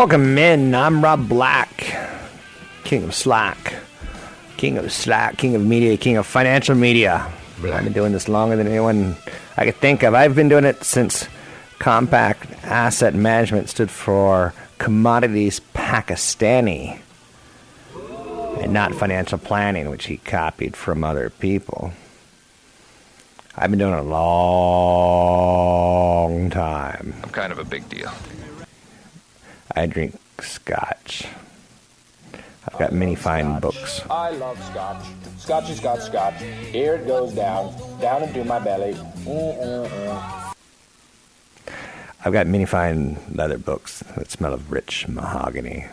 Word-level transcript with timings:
Welcome 0.00 0.38
in. 0.38 0.74
I'm 0.74 1.04
Rob 1.04 1.28
Black, 1.28 1.94
king 2.84 3.04
of 3.04 3.14
Slack, 3.14 3.74
king 4.56 4.78
of 4.78 4.90
Slack, 4.90 5.36
king 5.36 5.54
of 5.54 5.60
media, 5.60 5.98
king 5.98 6.16
of 6.16 6.26
financial 6.26 6.74
media. 6.74 7.30
I've 7.62 7.84
been 7.84 7.92
doing 7.92 8.12
this 8.12 8.26
longer 8.26 8.56
than 8.56 8.66
anyone 8.66 9.14
I 9.58 9.66
could 9.66 9.76
think 9.76 10.02
of. 10.02 10.14
I've 10.14 10.34
been 10.34 10.48
doing 10.48 10.64
it 10.64 10.82
since 10.84 11.28
Compact 11.78 12.50
Asset 12.64 13.14
Management 13.14 13.68
stood 13.68 13.90
for 13.90 14.54
Commodities 14.78 15.60
Pakistani 15.74 16.98
and 18.58 18.72
not 18.72 18.94
financial 18.94 19.36
planning, 19.36 19.90
which 19.90 20.06
he 20.06 20.16
copied 20.16 20.76
from 20.76 21.04
other 21.04 21.28
people. 21.28 21.92
I've 23.54 23.68
been 23.68 23.78
doing 23.78 23.92
it 23.92 23.98
a 23.98 24.02
long 24.02 24.38
time. 26.48 27.12
I'm 27.22 27.28
kind 27.28 27.52
of 27.52 27.58
a 27.58 27.64
big 27.64 27.86
deal. 27.90 28.10
I 29.76 29.86
drink 29.86 30.18
scotch. 30.40 31.26
I've 32.66 32.78
got 32.78 32.92
many 32.92 33.14
fine 33.14 33.60
books. 33.60 34.02
I 34.10 34.30
love 34.30 34.62
scotch. 34.64 35.04
Scotchy 35.38 35.74
scotch 35.74 36.00
scotch. 36.00 36.40
Here 36.42 36.96
it 36.96 37.06
goes 37.06 37.32
down, 37.32 37.74
down 38.00 38.22
into 38.24 38.44
my 38.44 38.58
belly. 38.58 38.94
Mm-mm-mm. 39.24 40.54
I've 42.22 42.32
got 42.32 42.46
many 42.46 42.66
fine 42.66 43.18
leather 43.32 43.56
books 43.56 44.00
that 44.16 44.30
smell 44.30 44.52
of 44.52 44.70
rich 44.70 45.08
mahogany. 45.08 45.86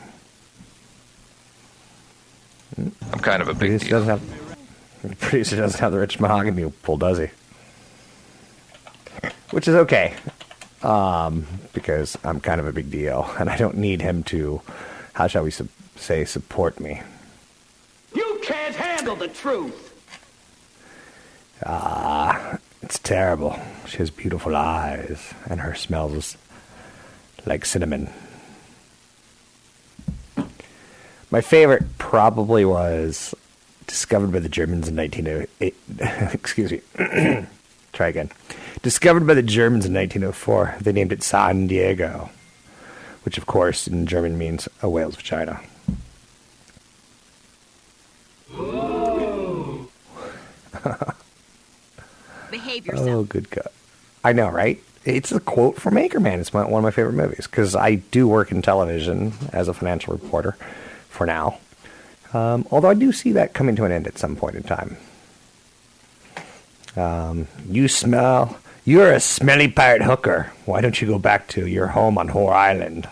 Mm. 2.77 2.91
I'm 3.13 3.19
kind 3.19 3.41
of 3.41 3.47
a 3.47 3.53
big 3.53 3.79
Producer 3.79 3.85
deal. 3.85 3.99
doesn't 3.99 4.09
have, 4.09 5.01
the 5.03 5.15
producer 5.25 5.55
doesn't 5.55 5.79
have 5.79 5.93
the 5.93 5.99
rich 5.99 6.19
mahogany 6.19 6.69
pull, 6.83 6.97
does 6.97 7.19
he? 7.19 7.27
Which 9.51 9.69
is 9.69 9.75
okay, 9.75 10.13
um, 10.83 11.45
because 11.73 12.17
I'm 12.23 12.39
kind 12.39 12.59
of 12.59 12.67
a 12.67 12.73
big 12.73 12.91
deal, 12.91 13.29
and 13.39 13.49
I 13.49 13.57
don't 13.57 13.77
need 13.77 14.01
him 14.01 14.23
to, 14.23 14.61
how 15.13 15.27
shall 15.27 15.43
we 15.43 15.51
su- 15.51 15.69
say, 15.95 16.25
support 16.25 16.79
me. 16.79 17.01
You 18.15 18.39
can't 18.43 18.75
handle 18.75 19.15
the 19.15 19.27
truth. 19.27 19.83
Ah, 21.65 22.59
it's 22.81 22.99
terrible. 22.99 23.59
She 23.87 23.97
has 23.97 24.09
beautiful 24.11 24.55
eyes, 24.55 25.33
and 25.49 25.61
her 25.61 25.73
smells 25.75 26.37
like 27.45 27.65
cinnamon. 27.65 28.09
My 31.29 31.41
favorite 31.41 31.97
probably 31.97 32.63
was 32.63 33.33
discovered 33.85 34.31
by 34.31 34.39
the 34.39 34.49
Germans 34.49 34.87
in 34.87 34.95
1908. 34.95 35.75
Excuse 36.33 36.71
me. 36.71 36.81
Try 37.93 38.07
again. 38.07 38.29
Discovered 38.81 39.25
by 39.27 39.33
the 39.33 39.41
Germans 39.41 39.85
in 39.85 39.93
1904. 39.93 40.75
They 40.81 40.91
named 40.91 41.11
it 41.11 41.23
San 41.23 41.67
Diego, 41.67 42.29
which, 43.23 43.37
of 43.37 43.45
course, 43.45 43.87
in 43.87 44.05
German 44.05 44.37
means 44.37 44.69
a 44.81 44.89
whale's 44.89 45.15
vagina. 45.15 45.61
Behave 52.51 52.89
Oh, 52.93 53.23
good 53.23 53.49
God. 53.49 53.67
I 54.23 54.33
know, 54.33 54.49
right? 54.49 54.81
It's 55.05 55.31
a 55.31 55.39
quote 55.39 55.79
from 55.79 55.95
Anchorman. 55.95 56.39
It's 56.39 56.53
my, 56.53 56.63
one 56.65 56.79
of 56.79 56.83
my 56.83 56.91
favorite 56.91 57.13
movies 57.13 57.47
because 57.47 57.75
I 57.75 57.95
do 57.95 58.27
work 58.27 58.51
in 58.51 58.61
television 58.61 59.33
as 59.53 59.67
a 59.67 59.73
financial 59.73 60.13
reporter 60.13 60.57
for 61.09 61.25
now. 61.25 61.59
Um, 62.33 62.67
although 62.71 62.89
I 62.89 62.93
do 62.93 63.11
see 63.11 63.31
that 63.33 63.53
coming 63.53 63.75
to 63.77 63.85
an 63.85 63.91
end 63.91 64.05
at 64.07 64.17
some 64.17 64.35
point 64.35 64.55
in 64.55 64.63
time. 64.63 64.97
Um, 66.95 67.47
you 67.69 67.87
smell. 67.87 68.57
You're 68.87 69.11
a 69.11 69.19
smelly 69.19 69.67
pirate 69.67 70.03
hooker. 70.03 70.53
Why 70.63 70.79
don't 70.79 71.01
you 71.01 71.09
go 71.09 71.19
back 71.19 71.49
to 71.49 71.67
your 71.67 71.87
home 71.87 72.17
on 72.17 72.29
Whore 72.29 72.53
Island? 72.53 73.09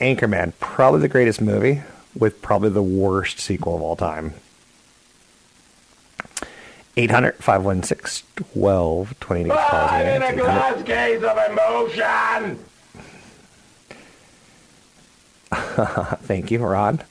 Anchorman, 0.00 0.54
probably 0.58 1.00
the 1.00 1.08
greatest 1.08 1.42
movie 1.42 1.82
with 2.18 2.40
probably 2.40 2.70
the 2.70 2.82
worst 2.82 3.38
sequel 3.38 3.76
of 3.76 3.82
all 3.82 3.94
time. 3.94 4.32
800 6.96 7.34
516 7.34 8.26
1220 8.54 9.50
Right 9.50 10.16
in 10.16 10.22
a 10.22 10.34
glass 10.34 10.82
case 10.82 11.22
of 11.22 11.36
emotion. 11.50 12.64
Thank 16.24 16.50
you, 16.50 16.64
Ron. 16.64 17.02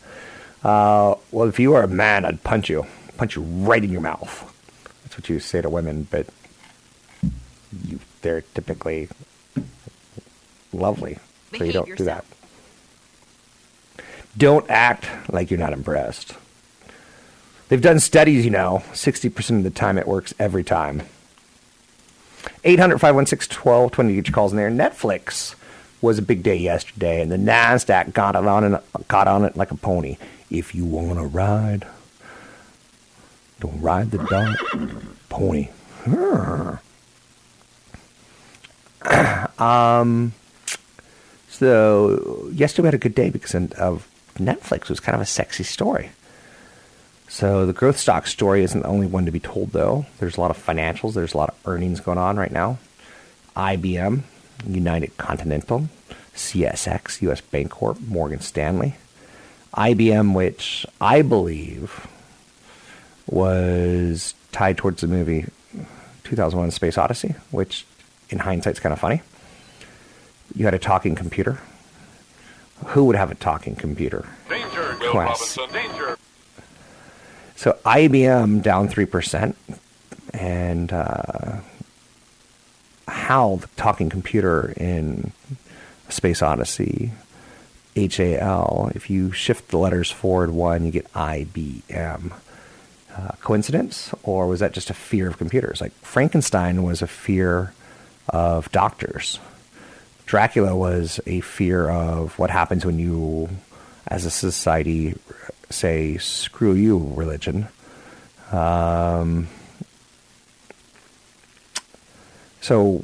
Uh, 0.64 1.14
well, 1.30 1.48
if 1.48 1.60
you 1.60 1.70
were 1.70 1.84
a 1.84 1.88
man, 1.88 2.26
I'd 2.26 2.44
punch 2.44 2.68
you. 2.68 2.88
Punch 3.18 3.36
you 3.36 3.44
right 3.44 3.84
in 3.84 3.92
your 3.92 4.02
mouth. 4.02 4.52
That's 5.04 5.20
what 5.20 5.30
you 5.30 5.40
say 5.40 5.62
to 5.62 5.70
women, 5.70 6.08
but 6.10 6.26
you, 7.84 8.00
they're 8.22 8.42
typically 8.42 9.10
lovely. 10.74 11.18
So 11.58 11.64
you 11.64 11.72
don't 11.72 11.98
do 11.98 12.04
that. 12.06 12.26
Don't 14.38 14.70
act 14.70 15.08
like 15.32 15.50
you're 15.50 15.60
not 15.60 15.74
impressed. 15.74 16.36
They've 17.70 17.82
done 17.82 18.00
studies, 18.00 18.44
you 18.46 18.52
know. 18.52 18.84
60% 18.92 19.58
of 19.58 19.64
the 19.64 19.70
time 19.70 19.98
it 19.98 20.08
works 20.08 20.34
every 20.38 20.64
time. 20.64 21.04
800 22.64 23.00
516 23.00 23.56
1220 23.56 24.16
get 24.16 24.28
your 24.28 24.34
calls 24.34 24.52
in 24.52 24.58
there. 24.58 24.70
Netflix 24.70 25.56
was 26.02 26.20
a 26.20 26.22
big 26.22 26.44
day 26.44 26.56
yesterday, 26.56 27.22
and 27.22 27.32
the 27.32 27.38
NASDAQ 27.38 28.14
got 28.14 28.36
it 28.36 28.46
on, 28.46 28.76
it, 28.76 28.84
got 29.08 29.28
on 29.28 29.46
it 29.46 29.56
like 29.56 29.72
a 29.72 29.76
pony. 29.76 30.18
If 30.52 30.76
you 30.76 30.86
want 30.86 31.18
to 31.18 31.26
ride, 31.26 31.88
don't 33.60 33.82
ride 33.82 34.12
the 34.12 34.20
dog 34.20 34.58
pony. 35.30 35.70
um, 39.60 40.34
so, 41.50 42.50
yesterday 42.52 42.84
we 42.84 42.88
had 42.88 42.94
a 42.94 43.00
good 43.00 43.16
day 43.16 43.30
because 43.30 43.56
of 43.56 44.08
Netflix. 44.36 44.90
Was 44.90 45.00
kind 45.00 45.16
of 45.16 45.22
a 45.22 45.26
sexy 45.26 45.64
story. 45.64 46.10
So 47.28 47.66
the 47.66 47.74
growth 47.74 47.98
stock 47.98 48.28
story 48.28 48.64
isn't 48.64 48.82
the 48.82 48.88
only 48.88 49.08
one 49.08 49.26
to 49.26 49.32
be 49.32 49.40
told, 49.40 49.72
though. 49.72 50.06
There's 50.20 50.38
a 50.38 50.42
lot 50.42 50.52
of 50.52 50.64
financials. 50.64 51.14
There's 51.14 51.34
a 51.34 51.38
lot 51.38 51.50
of 51.50 51.56
earnings 51.66 52.00
going 52.00 52.18
on 52.18 52.38
right 52.38 52.52
now. 52.52 52.78
IBM, 53.56 54.22
United 54.68 55.18
Continental, 55.18 55.90
CSX, 56.34 57.22
U.S. 57.24 57.42
Bancorp, 57.42 58.06
Morgan 58.08 58.42
Stanley. 58.42 58.96
IBM, 59.74 60.34
which 60.34 60.86
I 61.02 61.22
believe 61.22 62.08
was 63.28 64.34
tied 64.52 64.78
towards 64.78 65.02
the 65.02 65.08
movie 65.08 65.46
2001 66.24 66.72
Space 66.72 66.98
Odyssey, 66.98 67.36
which 67.52 67.86
in 68.36 68.42
hindsight 68.42 68.74
is 68.74 68.80
kind 68.80 68.94
of 68.94 69.00
funny. 69.00 69.22
You 70.54 70.66
had 70.66 70.74
a 70.74 70.80
talking 70.80 71.16
computer. 71.16 71.60
Who 72.88 73.06
would 73.06 73.16
have 73.16 73.32
a 73.32 73.36
talking 73.36 73.76
computer? 73.76 74.28
Danger, 74.50 74.98
Quest. 75.10 75.58
Robinson, 75.58 75.74
danger. 75.74 76.18
So 77.56 77.78
IBM 77.86 78.62
down 78.62 78.90
3%, 78.90 79.56
and 80.34 80.92
uh, 80.92 81.58
HAL, 83.08 83.58
the 83.58 83.68
talking 83.78 84.10
computer 84.10 84.74
in 84.76 85.32
Space 86.10 86.42
Odyssey, 86.42 87.12
HAL, 87.96 88.92
if 88.94 89.10
you 89.10 89.32
shift 89.32 89.70
the 89.70 89.78
letters 89.78 90.12
forward 90.12 90.52
one, 90.52 90.86
you 90.86 90.92
get 90.92 91.12
IBM. 91.14 92.34
Uh, 93.18 93.32
coincidence, 93.40 94.14
or 94.24 94.46
was 94.46 94.60
that 94.60 94.74
just 94.74 94.90
a 94.90 94.94
fear 94.94 95.30
of 95.30 95.38
computers? 95.38 95.80
Like 95.80 95.94
Frankenstein 96.02 96.84
was 96.84 97.02
a 97.02 97.08
fear 97.08 97.74
of 98.30 98.72
doctors. 98.72 99.40
Dracula 100.26 100.76
was 100.76 101.20
a 101.26 101.42
fear 101.42 101.90
of 101.90 102.38
what 102.40 102.50
happens 102.50 102.86
when 102.86 102.98
you, 102.98 103.50
as 104.08 104.26
a 104.26 104.32
society, 104.32 105.16
say, 105.70 106.18
screw 106.18 106.74
you, 106.74 107.14
religion. 107.16 107.68
Um, 108.52 109.48
so 112.62 113.04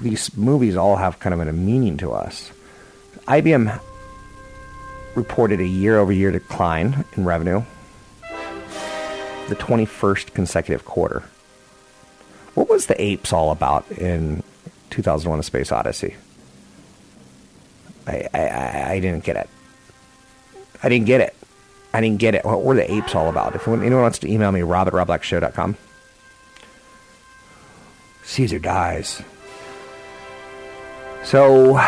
these 0.00 0.36
movies 0.36 0.76
all 0.76 0.96
have 0.96 1.18
kind 1.18 1.34
of 1.34 1.40
a 1.46 1.52
meaning 1.52 1.96
to 1.98 2.12
us. 2.12 2.52
IBM 3.26 3.80
reported 5.14 5.60
a 5.60 5.66
year 5.66 5.98
over 5.98 6.12
year 6.12 6.30
decline 6.30 7.04
in 7.16 7.24
revenue, 7.24 7.62
the 9.48 9.56
21st 9.56 10.34
consecutive 10.34 10.84
quarter. 10.84 11.24
What 12.54 12.68
was 12.68 12.86
the 12.86 13.00
apes 13.00 13.32
all 13.32 13.50
about 13.50 13.90
in 13.92 14.42
2001 14.90 15.40
A 15.40 15.42
Space 15.42 15.72
Odyssey? 15.72 16.14
I, 18.06 18.28
I, 18.32 18.92
I- 18.92 19.00
didn't 19.00 19.24
get 19.24 19.36
it. 19.36 19.48
I 20.82 20.88
didn't 20.88 21.06
get 21.06 21.20
it. 21.20 21.34
I 21.92 22.00
didn't 22.00 22.18
get 22.18 22.34
it. 22.34 22.44
What 22.44 22.62
were 22.62 22.74
the 22.74 22.90
apes 22.92 23.14
all 23.14 23.28
about? 23.28 23.54
If 23.54 23.66
anyone 23.66 24.02
wants 24.02 24.18
to 24.20 24.30
email 24.30 24.52
me, 24.52 24.62
rob 24.62 24.86
at 24.88 24.92
robblackshow.com. 24.92 25.76
Caesar 28.24 28.58
dies. 28.58 29.22
So 31.22 31.78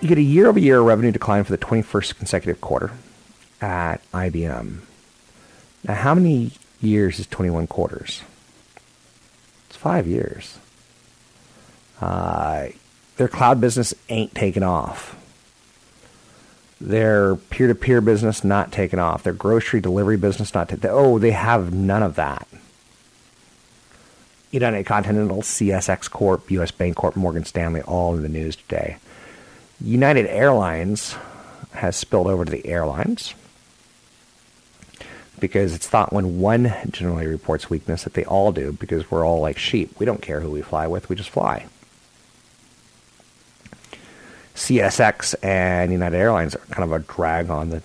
you 0.00 0.08
get 0.08 0.18
a 0.18 0.22
year 0.22 0.46
over 0.48 0.58
year 0.58 0.80
revenue 0.80 1.10
decline 1.12 1.44
for 1.44 1.52
the 1.52 1.58
21st 1.58 2.16
consecutive 2.16 2.60
quarter 2.60 2.92
at 3.60 3.96
IBM. 4.12 4.78
Now, 5.84 5.94
how 5.94 6.14
many 6.14 6.52
years 6.80 7.18
is 7.18 7.26
21 7.26 7.66
quarters? 7.66 8.22
Five 9.84 10.06
years. 10.06 10.56
Uh, 12.00 12.68
their 13.18 13.28
cloud 13.28 13.60
business 13.60 13.92
ain't 14.08 14.34
taken 14.34 14.62
off. 14.62 15.14
Their 16.80 17.36
peer-to-peer 17.36 18.00
business 18.00 18.42
not 18.42 18.72
taken 18.72 18.98
off. 18.98 19.24
Their 19.24 19.34
grocery 19.34 19.82
delivery 19.82 20.16
business 20.16 20.54
not 20.54 20.70
taken. 20.70 20.88
Oh, 20.90 21.18
they 21.18 21.32
have 21.32 21.74
none 21.74 22.02
of 22.02 22.14
that. 22.14 22.48
United 24.50 24.86
Continental, 24.86 25.42
CSX 25.42 26.10
Corp, 26.10 26.50
U.S. 26.50 26.70
Bancorp, 26.70 27.14
Morgan 27.14 27.44
Stanley, 27.44 27.82
all 27.82 28.16
in 28.16 28.22
the 28.22 28.30
news 28.30 28.56
today. 28.56 28.96
United 29.82 30.26
Airlines 30.28 31.14
has 31.74 31.94
spilled 31.94 32.28
over 32.28 32.46
to 32.46 32.50
the 32.50 32.66
airlines 32.66 33.34
because 35.46 35.74
it's 35.74 35.86
thought 35.86 36.12
when 36.12 36.40
one 36.40 36.72
generally 36.90 37.26
reports 37.26 37.68
weakness 37.68 38.04
that 38.04 38.14
they 38.14 38.24
all 38.24 38.50
do 38.50 38.72
because 38.72 39.10
we're 39.10 39.26
all 39.26 39.40
like 39.40 39.58
sheep. 39.58 39.98
We 39.98 40.06
don't 40.06 40.22
care 40.22 40.40
who 40.40 40.50
we 40.50 40.62
fly 40.62 40.86
with, 40.86 41.08
we 41.08 41.16
just 41.16 41.30
fly. 41.30 41.66
CSX 44.54 45.34
and 45.42 45.92
United 45.92 46.16
Airlines 46.16 46.54
are 46.54 46.66
kind 46.70 46.84
of 46.84 46.92
a 46.92 47.04
drag 47.04 47.50
on 47.50 47.70
the 47.70 47.82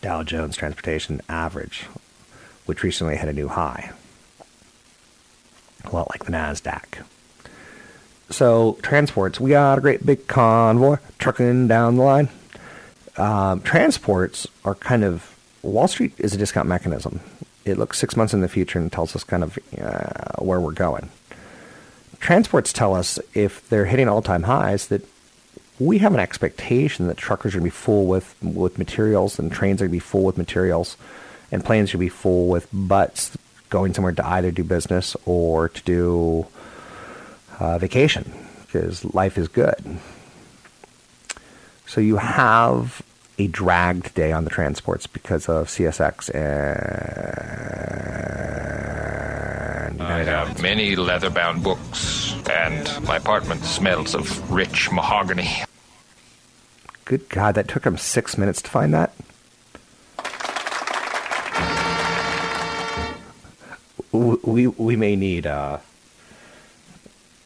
Dow 0.00 0.22
Jones 0.22 0.56
Transportation 0.56 1.20
Average, 1.28 1.84
which 2.66 2.82
recently 2.82 3.16
hit 3.16 3.28
a 3.28 3.32
new 3.32 3.48
high. 3.48 3.92
A 5.84 5.94
lot 5.94 6.10
like 6.10 6.24
the 6.24 6.32
NASDAQ. 6.32 7.04
So, 8.30 8.78
transports, 8.82 9.38
we 9.38 9.50
got 9.50 9.78
a 9.78 9.80
great 9.80 10.04
big 10.04 10.26
convoy 10.26 10.96
trucking 11.18 11.68
down 11.68 11.96
the 11.96 12.02
line. 12.02 12.28
Um, 13.16 13.60
transports 13.60 14.48
are 14.64 14.74
kind 14.74 15.04
of, 15.04 15.33
Wall 15.64 15.88
Street 15.88 16.12
is 16.18 16.34
a 16.34 16.38
discount 16.38 16.68
mechanism. 16.68 17.20
It 17.64 17.78
looks 17.78 17.98
six 17.98 18.16
months 18.16 18.34
in 18.34 18.40
the 18.40 18.48
future 18.48 18.78
and 18.78 18.92
tells 18.92 19.16
us 19.16 19.24
kind 19.24 19.42
of 19.42 19.58
uh, 19.80 20.42
where 20.44 20.60
we're 20.60 20.72
going. 20.72 21.08
Transports 22.20 22.72
tell 22.72 22.94
us 22.94 23.18
if 23.32 23.68
they're 23.68 23.86
hitting 23.86 24.08
all 24.08 24.22
time 24.22 24.44
highs 24.44 24.88
that 24.88 25.06
we 25.78 25.98
have 25.98 26.14
an 26.14 26.20
expectation 26.20 27.08
that 27.08 27.16
truckers 27.16 27.54
are 27.54 27.58
going 27.58 27.70
to 27.70 27.74
be 27.74 27.76
full 27.76 28.06
with, 28.06 28.34
with 28.42 28.78
materials 28.78 29.38
and 29.38 29.50
trains 29.50 29.80
are 29.80 29.86
going 29.86 29.92
to 29.92 29.96
be 29.96 29.98
full 29.98 30.24
with 30.24 30.38
materials 30.38 30.96
and 31.50 31.64
planes 31.64 31.90
to 31.90 31.98
be 31.98 32.08
full 32.08 32.48
with 32.48 32.68
butts 32.72 33.36
going 33.70 33.92
somewhere 33.92 34.12
to 34.12 34.26
either 34.26 34.50
do 34.50 34.62
business 34.62 35.16
or 35.24 35.68
to 35.68 35.82
do 35.82 36.46
uh, 37.58 37.78
vacation 37.78 38.32
because 38.66 39.04
life 39.14 39.36
is 39.36 39.48
good. 39.48 39.98
So 41.86 42.00
you 42.00 42.16
have 42.16 43.02
a 43.38 43.46
dragged 43.48 44.14
day 44.14 44.32
on 44.32 44.44
the 44.44 44.50
transports 44.50 45.06
because 45.06 45.48
of 45.48 45.68
CSX 45.68 46.34
and 46.34 47.54
I 50.00 50.22
have 50.24 50.60
many 50.60 50.96
leather-bound 50.96 51.62
books, 51.62 52.34
and 52.48 53.06
my 53.06 53.16
apartment 53.16 53.64
smells 53.64 54.14
of 54.14 54.50
rich 54.50 54.90
mahogany. 54.92 55.64
Good 57.04 57.28
God, 57.28 57.54
that 57.54 57.68
took 57.68 57.84
him 57.84 57.96
six 57.96 58.38
minutes 58.38 58.62
to 58.62 58.70
find 58.70 58.94
that. 58.94 59.12
We 64.12 64.68
we 64.68 64.96
may 64.96 65.16
need 65.16 65.46
uh, 65.46 65.78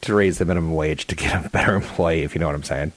to 0.02 0.14
raise 0.14 0.38
the 0.38 0.44
minimum 0.44 0.74
wage 0.74 1.06
to 1.06 1.14
get 1.16 1.46
a 1.46 1.48
better 1.48 1.74
employee, 1.74 2.22
if 2.22 2.34
you 2.34 2.40
know 2.40 2.46
what 2.46 2.54
I'm 2.54 2.62
saying. 2.62 2.92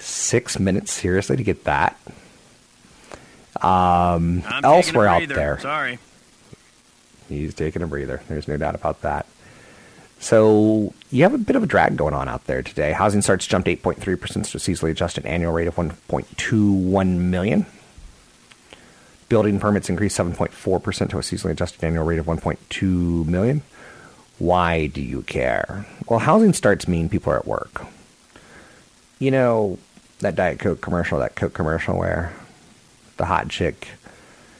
Six 0.00 0.58
minutes, 0.58 0.92
seriously, 0.92 1.36
to 1.36 1.42
get 1.42 1.64
that. 1.64 1.98
Um, 3.60 4.42
elsewhere 4.62 5.06
out 5.06 5.28
there, 5.28 5.58
Sorry. 5.60 5.98
He's 7.28 7.54
taking 7.54 7.82
a 7.82 7.86
breather. 7.86 8.22
There's 8.28 8.48
no 8.48 8.56
doubt 8.56 8.74
about 8.74 9.02
that. 9.02 9.26
So 10.18 10.92
you 11.10 11.22
have 11.22 11.32
a 11.32 11.38
bit 11.38 11.56
of 11.56 11.62
a 11.62 11.66
drag 11.66 11.96
going 11.96 12.12
on 12.12 12.28
out 12.28 12.46
there 12.46 12.62
today. 12.62 12.92
Housing 12.92 13.22
starts 13.22 13.46
jumped 13.46 13.68
8.3% 13.68 14.00
to 14.02 14.10
a 14.10 14.16
seasonally 14.60 14.90
adjusted 14.90 15.24
annual 15.24 15.52
rate 15.52 15.68
of 15.68 15.76
1.21 15.76 17.16
million. 17.16 17.66
Building 19.28 19.60
permits 19.60 19.88
increased 19.88 20.18
7.4% 20.18 21.10
to 21.10 21.18
a 21.18 21.20
seasonally 21.20 21.52
adjusted 21.52 21.84
annual 21.84 22.04
rate 22.04 22.18
of 22.18 22.26
1.2 22.26 23.26
million. 23.26 23.62
Why 24.38 24.88
do 24.88 25.00
you 25.00 25.22
care? 25.22 25.86
Well, 26.08 26.18
housing 26.18 26.52
starts 26.52 26.88
mean 26.88 27.08
people 27.08 27.32
are 27.32 27.38
at 27.38 27.46
work. 27.46 27.86
You 29.18 29.30
know 29.30 29.78
that 30.20 30.36
Diet 30.36 30.58
Coke 30.58 30.80
commercial, 30.80 31.18
that 31.18 31.34
Coke 31.34 31.54
commercial 31.54 31.98
where 31.98 32.32
the 33.16 33.24
hot 33.24 33.48
chick 33.48 33.88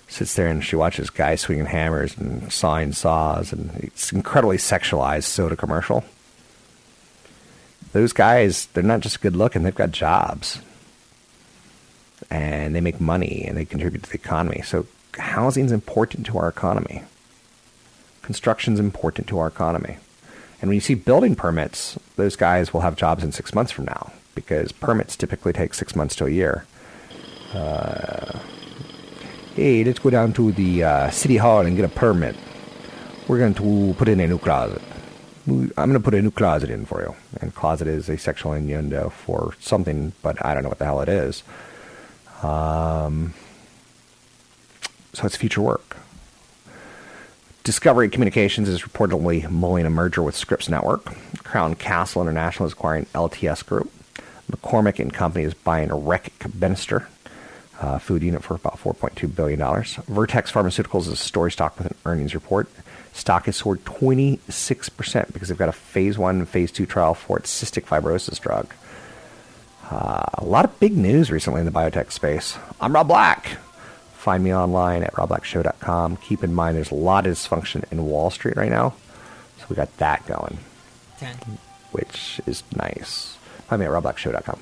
sits 0.09 0.35
there 0.35 0.49
and 0.49 0.65
she 0.65 0.77
watches 0.77 1.09
guys 1.09 1.41
swinging 1.41 1.67
hammers 1.67 2.17
and 2.17 2.53
sawing 2.53 2.93
saws, 2.93 3.53
and 3.53 3.71
it's 3.77 4.13
incredibly 4.13 4.57
sexualized 4.57 5.25
soda 5.25 5.57
commercial. 5.57 6.05
Those 7.93 8.13
guys, 8.13 8.67
they're 8.67 8.83
not 8.83 9.01
just 9.01 9.21
good 9.21 9.37
looking; 9.37 9.63
they've 9.63 9.75
got 9.75 9.93
jobs, 9.93 10.61
and 12.31 12.75
they 12.75 12.81
make 12.81 13.01
money 13.01 13.45
and 13.47 13.57
they 13.57 13.65
contribute 13.65 14.03
to 14.05 14.11
the 14.11 14.17
economy. 14.19 14.63
So, 14.63 14.87
housing's 15.19 15.73
important 15.73 16.27
to 16.27 16.39
our 16.39 16.49
economy. 16.49 17.03
Construction's 18.23 18.79
important 18.79 19.27
to 19.29 19.39
our 19.39 19.49
economy. 19.49 19.99
And 20.61 20.69
when 20.69 20.75
you 20.75 20.81
see 20.81 20.95
building 20.95 21.35
permits, 21.35 21.99
those 22.17 22.37
guys 22.37 22.73
will 22.73 22.83
have 22.83 22.95
jobs 22.95 23.25
in 23.25 23.33
six 23.33 23.55
months 23.55 23.73
from 23.73 23.87
now 23.87 24.13
because 24.35 24.73
permits 24.73 25.17
typically 25.17 25.53
take 25.53 25.75
six 25.75 25.95
months 25.95 26.15
to 26.17 26.27
a 26.27 26.31
year. 26.31 26.65
Uh, 27.53 28.39
hey, 29.57 29.85
let's 29.85 29.99
go 29.99 30.11
down 30.11 30.33
to 30.33 30.53
the 30.53 30.85
uh, 30.85 31.11
city 31.11 31.37
hall 31.37 31.61
and 31.61 31.77
get 31.77 31.85
a 31.85 31.89
permit. 31.89 32.37
We're 33.29 33.39
going 33.39 33.55
to 33.55 33.95
put 33.97 34.09
in 34.09 34.21
a 34.21 34.27
new 34.27 34.39
closet. 34.39 34.83
I'm 35.47 35.73
going 35.75 35.93
to 35.95 36.01
put 36.01 36.15
a 36.15 36.23
new 36.23 36.31
closet 36.31 36.71
in 36.71 36.85
for 36.85 37.01
you. 37.01 37.15
And 37.41 37.55
closet 37.55 37.89
is 37.89 38.09
a 38.09 38.19
sexual 38.19 38.53
innuendo 38.53 39.11
for 39.11 39.55
something, 39.59 40.13
but 40.23 40.45
I 40.45 40.55
don't 40.55 40.63
know 40.63 40.69
what 40.69 40.79
the 40.79 40.85
hell 40.85 41.01
it 41.01 41.09
is. 41.09 41.43
Um, 42.43 43.35
so 45.13 45.27
it's 45.27 45.37
future 45.37 45.61
work. 45.61 45.97
Discovery 47.63 48.09
Communications 48.09 48.69
is 48.69 48.83
reportedly 48.83 49.49
mulling 49.51 49.87
a 49.87 49.91
merger 49.91 50.23
with 50.23 50.35
Scripps 50.35 50.69
Network. 50.69 51.05
Crown 51.45 51.75
Castle 51.75 52.23
International 52.23 52.67
is 52.67 52.73
acquiring 52.73 53.07
LTS 53.07 53.67
Group. 53.67 53.93
McCormick 54.51 54.99
and 54.99 55.13
Company 55.13 55.45
is 55.45 55.55
buying 55.55 55.89
Reckitt 55.89 56.51
Benckiser. 56.51 57.07
uh, 57.81 57.99
food 57.99 58.23
unit 58.23 58.43
for 58.43 58.55
about 58.55 58.79
$4.2 58.79 59.35
billion. 59.35 59.59
Vertex 60.07 60.53
Pharmaceuticals 60.53 61.03
is 61.03 61.09
a 61.09 61.17
story 61.17 61.51
stock 61.51 61.79
with 61.79 61.87
an 61.87 61.95
earnings 62.05 62.35
report. 62.35 62.69
Stock 63.13 63.47
has 63.47 63.57
soared 63.57 63.83
26% 63.85 65.33
because 65.33 65.49
they've 65.49 65.59
got 65.59 65.69
a 65.69 65.73
phase 65.73 66.19
one 66.19 66.37
and 66.41 66.49
phase 66.49 66.71
two 66.71 66.87
trial 66.87 67.15
for 67.15 67.39
its 67.39 67.51
cystic 67.63 67.85
fibrosis 67.87 68.39
drug. 68.41 68.73
Uh, 69.91 70.25
a 70.35 70.45
lot 70.45 70.65
of 70.65 70.79
big 70.79 70.97
news 70.97 71.31
recently 71.31 71.61
in 71.61 71.67
the 71.67 71.73
biotech 71.73 72.13
space. 72.13 72.57
I'm 72.81 72.95
Rob 72.95 73.09
Black. 73.09 73.47
Find 74.13 74.45
me 74.45 74.55
online 74.55 75.03
at 75.03 75.15
robblackshow.com. 75.15 76.19
Keep 76.19 76.45
in 76.45 76.53
mind 76.55 76.77
there's 76.77 76.91
a 76.91 76.95
lot 76.95 77.27
of 77.27 77.33
dysfunction 77.35 77.91
in 77.91 78.05
Wall 78.05 78.31
Street 78.31 78.57
right 78.57 78.71
now. 78.71 78.95
So 79.59 79.65
we 79.71 79.77
got 79.77 79.97
that 79.97 80.25
going. 80.27 80.59
10. 81.19 81.35
Which 81.93 82.41
is 82.47 82.63
nice. 82.77 83.37
Find 83.71 83.79
me 83.79 83.87
at 83.87 83.93
robblackshow.com. 83.93 84.59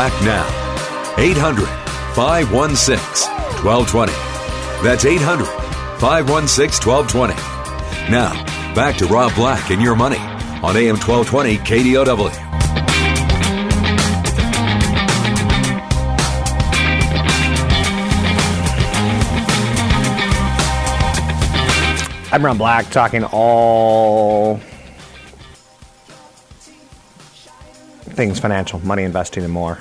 Black 0.00 0.22
now. 0.22 0.46
800 1.18 1.66
516 2.14 3.30
1220. 3.62 4.12
That's 4.82 5.04
800 5.04 5.44
516 6.00 6.88
1220. 6.88 7.34
Now, 8.10 8.32
back 8.74 8.96
to 8.96 9.06
Rob 9.08 9.34
Black 9.34 9.70
and 9.70 9.82
your 9.82 9.94
money 9.94 10.16
on 10.62 10.74
AM 10.74 10.96
1220 10.96 11.58
KDOW. 11.58 12.32
I'm 22.32 22.42
Ron 22.42 22.56
Black 22.56 22.88
talking 22.90 23.24
all 23.24 24.60
things 28.12 28.38
financial, 28.38 28.78
money 28.80 29.02
investing, 29.02 29.44
and 29.44 29.52
more. 29.52 29.78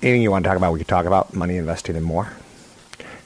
Anything 0.00 0.22
you 0.22 0.30
want 0.30 0.44
to 0.44 0.48
talk 0.48 0.56
about, 0.56 0.72
we 0.72 0.78
could 0.78 0.88
talk 0.88 1.06
about 1.06 1.34
money 1.34 1.56
investing 1.56 1.96
and 1.96 2.04
more. 2.04 2.32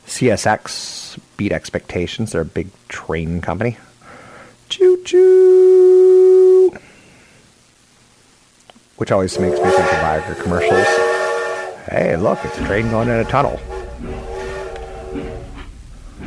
CSX 0.06 1.18
beat 1.36 1.52
expectations. 1.52 2.32
They're 2.32 2.42
a 2.42 2.46
big 2.46 2.68
train 2.88 3.40
company. 3.40 3.76
Choo 4.68 5.02
choo. 5.04 6.76
Which 8.96 9.12
always 9.12 9.38
makes 9.38 9.58
me 9.58 9.70
think 9.70 9.80
of 9.80 9.98
Viagra 9.98 10.42
commercials. 10.42 10.86
Hey, 11.88 12.16
look, 12.16 12.38
it's 12.44 12.58
a 12.58 12.64
train 12.66 12.90
going 12.90 13.08
in 13.08 13.16
a 13.16 13.24
tunnel. 13.24 13.60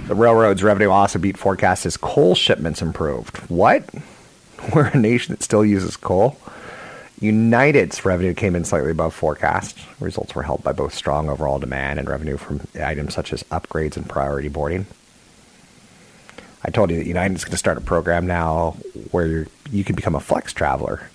The 0.08 0.14
railroad's 0.14 0.62
revenue 0.62 0.90
also 0.90 1.18
beat 1.18 1.38
forecasts 1.38 1.86
as 1.88 1.98
coal 1.98 2.36
shipments 2.36 2.82
improved. 2.82 3.38
What? 3.50 3.90
We're 4.74 4.88
a 4.88 4.98
nation 4.98 5.34
that 5.34 5.44
still 5.44 5.66
uses 5.66 5.98
coal. 5.98 6.38
United's 7.20 8.04
revenue 8.04 8.34
came 8.34 8.56
in 8.56 8.66
slightly 8.66 8.92
above 8.92 9.14
forecast. 9.14 9.78
Results 10.00 10.36
were 10.36 10.44
helped 10.44 10.64
by 10.64 10.74
both 10.74 10.94
strong 10.94 11.30
overall 11.30 11.60
demand 11.60 12.00
and 12.00 12.10
revenue 12.10 12.38
from 12.38 12.62
items 12.82 13.14
such 13.14 13.32
as 13.32 13.44
upgrades 13.44 13.96
and 13.96 14.08
priority 14.08 14.50
boarding. 14.50 14.86
I 16.64 16.72
told 16.72 16.90
you 16.90 16.98
that 16.98 17.06
United's 17.06 17.46
going 17.46 17.52
to 17.52 17.58
start 17.58 17.78
a 17.78 17.82
program 17.82 18.28
now 18.28 18.72
where 19.12 19.48
you 19.72 19.84
can 19.84 19.96
become 19.96 20.16
a 20.16 20.20
flex 20.20 20.52
traveler, 20.52 21.10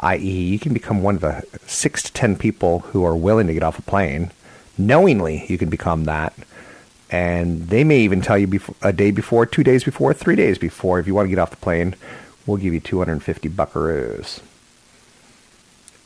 i.e., 0.00 0.44
you 0.44 0.58
can 0.58 0.72
become 0.72 1.02
one 1.02 1.16
of 1.16 1.20
the 1.20 1.44
six 1.66 2.02
to 2.04 2.12
ten 2.12 2.36
people 2.36 2.80
who 2.80 3.04
are 3.04 3.16
willing 3.16 3.46
to 3.46 3.54
get 3.54 3.62
off 3.62 3.78
a 3.78 3.82
plane. 3.82 4.32
Knowingly, 4.76 5.44
you 5.48 5.58
can 5.58 5.68
become 5.68 6.04
that 6.04 6.32
and 7.10 7.68
they 7.68 7.84
may 7.84 8.00
even 8.00 8.20
tell 8.20 8.36
you 8.36 8.46
before, 8.46 8.74
a 8.82 8.92
day 8.92 9.10
before, 9.10 9.46
two 9.46 9.64
days 9.64 9.82
before, 9.84 10.12
three 10.12 10.36
days 10.36 10.58
before, 10.58 10.98
if 10.98 11.06
you 11.06 11.14
want 11.14 11.26
to 11.26 11.30
get 11.30 11.38
off 11.38 11.50
the 11.50 11.56
plane, 11.56 11.94
we'll 12.48 12.56
give 12.56 12.72
you 12.72 12.80
250 12.80 13.48
buckaroos. 13.50 14.40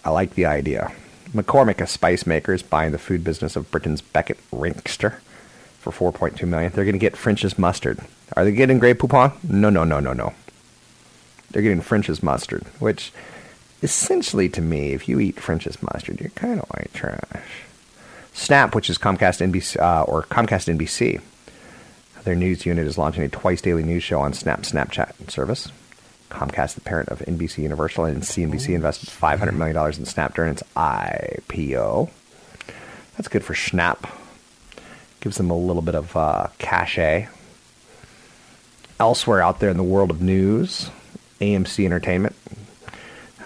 I 0.05 0.11
like 0.11 0.35
the 0.35 0.45
idea. 0.45 0.93
McCormick, 1.33 1.81
a 1.81 1.87
spice 1.87 2.27
maker, 2.27 2.53
is 2.53 2.65
buying 2.65 2.91
the 2.91 2.99
food 2.99 3.23
business 3.23 3.55
of 3.55 3.71
Britain's 3.71 4.03
Reckitt 4.03 4.39
Benckiser 4.53 5.21
for 5.79 6.13
4.2 6.13 6.47
million. 6.47 6.73
They're 6.73 6.85
going 6.85 6.95
to 6.95 6.99
get 6.99 7.17
French's 7.17 7.57
mustard. 7.57 8.01
Are 8.37 8.45
they 8.45 8.51
getting 8.51 8.81
Grey 8.81 8.93
Poupon? 8.93 9.33
No, 9.45 9.71
no, 9.71 9.85
no, 9.85 10.01
no, 10.01 10.13
no. 10.13 10.35
They're 11.51 11.63
getting 11.63 11.81
French's 11.81 12.23
mustard, 12.23 12.65
which 12.81 13.13
essentially 13.83 14.49
to 14.49 14.61
me, 14.61 14.93
if 14.93 15.09
you 15.09 15.21
eat 15.21 15.41
French's 15.41 15.81
mustard, 15.81 16.21
you're 16.21 16.31
kind 16.31 16.61
of 16.61 16.69
white 16.71 16.93
trash. 16.93 17.63
Snap, 18.33 18.75
which 18.75 18.91
is 18.91 18.99
Comcast 18.99 19.47
NBC 19.47 19.81
uh, 19.81 20.03
or 20.05 20.23
Comcast 20.25 20.75
NBC, 20.77 21.21
their 22.25 22.35
news 22.35 22.67
unit 22.67 22.87
is 22.87 22.99
launching 22.99 23.23
a 23.23 23.29
twice 23.29 23.61
daily 23.61 23.85
news 23.85 24.03
show 24.03 24.21
on 24.21 24.33
Snap 24.33 24.63
Snapchat 24.63 25.31
service. 25.31 25.71
Comcast, 26.33 26.75
the 26.75 26.81
parent 26.81 27.09
of 27.09 27.21
NBC 27.21 27.59
Universal 27.59 28.07
and 28.07 28.23
CNBC, 28.23 28.75
invested 28.75 29.09
$500 29.11 29.55
million 29.55 29.77
in 29.77 30.05
Snap 30.05 30.35
during 30.35 30.53
its 30.53 30.63
IPO. 30.77 32.11
That's 33.17 33.29
good 33.29 33.45
for 33.45 33.55
Snap. 33.55 34.07
Gives 35.21 35.37
them 35.37 35.51
a 35.51 35.57
little 35.57 35.83
bit 35.83 35.95
of 35.95 36.17
uh, 36.17 36.49
cachet. 36.59 37.29
Elsewhere 38.99 39.43
out 39.43 39.61
there 39.61 39.71
in 39.71 39.77
the 39.77 39.83
world 39.83 40.11
of 40.11 40.21
news, 40.23 40.91
AMC 41.41 41.85
Entertainment 41.85 42.35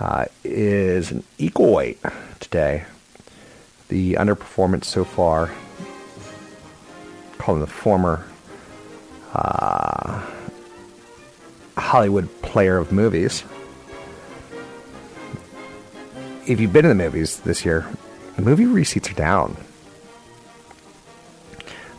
uh, 0.01 0.27
is 0.45 1.11
an 1.11 1.25
equal 1.39 1.73
weight 1.73 1.99
today 2.41 2.85
the 3.89 4.15
underperformance 4.15 4.85
so 4.85 5.05
far, 5.05 5.53
calling 7.39 7.61
the 7.61 7.67
former 7.67 8.27
uh, 9.33 10.25
Hollywood 11.87 12.29
player 12.43 12.79
of 12.79 12.91
movies. 12.91 13.45
If 16.47 16.61
you've 16.61 16.73
been 16.73 16.85
in 16.85 16.97
the 16.97 17.05
movies 17.05 17.41
this 17.41 17.65
year, 17.65 17.87
the 18.35 18.43
movie 18.43 18.67
receipts 18.67 19.11
are 19.11 19.15
down. 19.15 19.57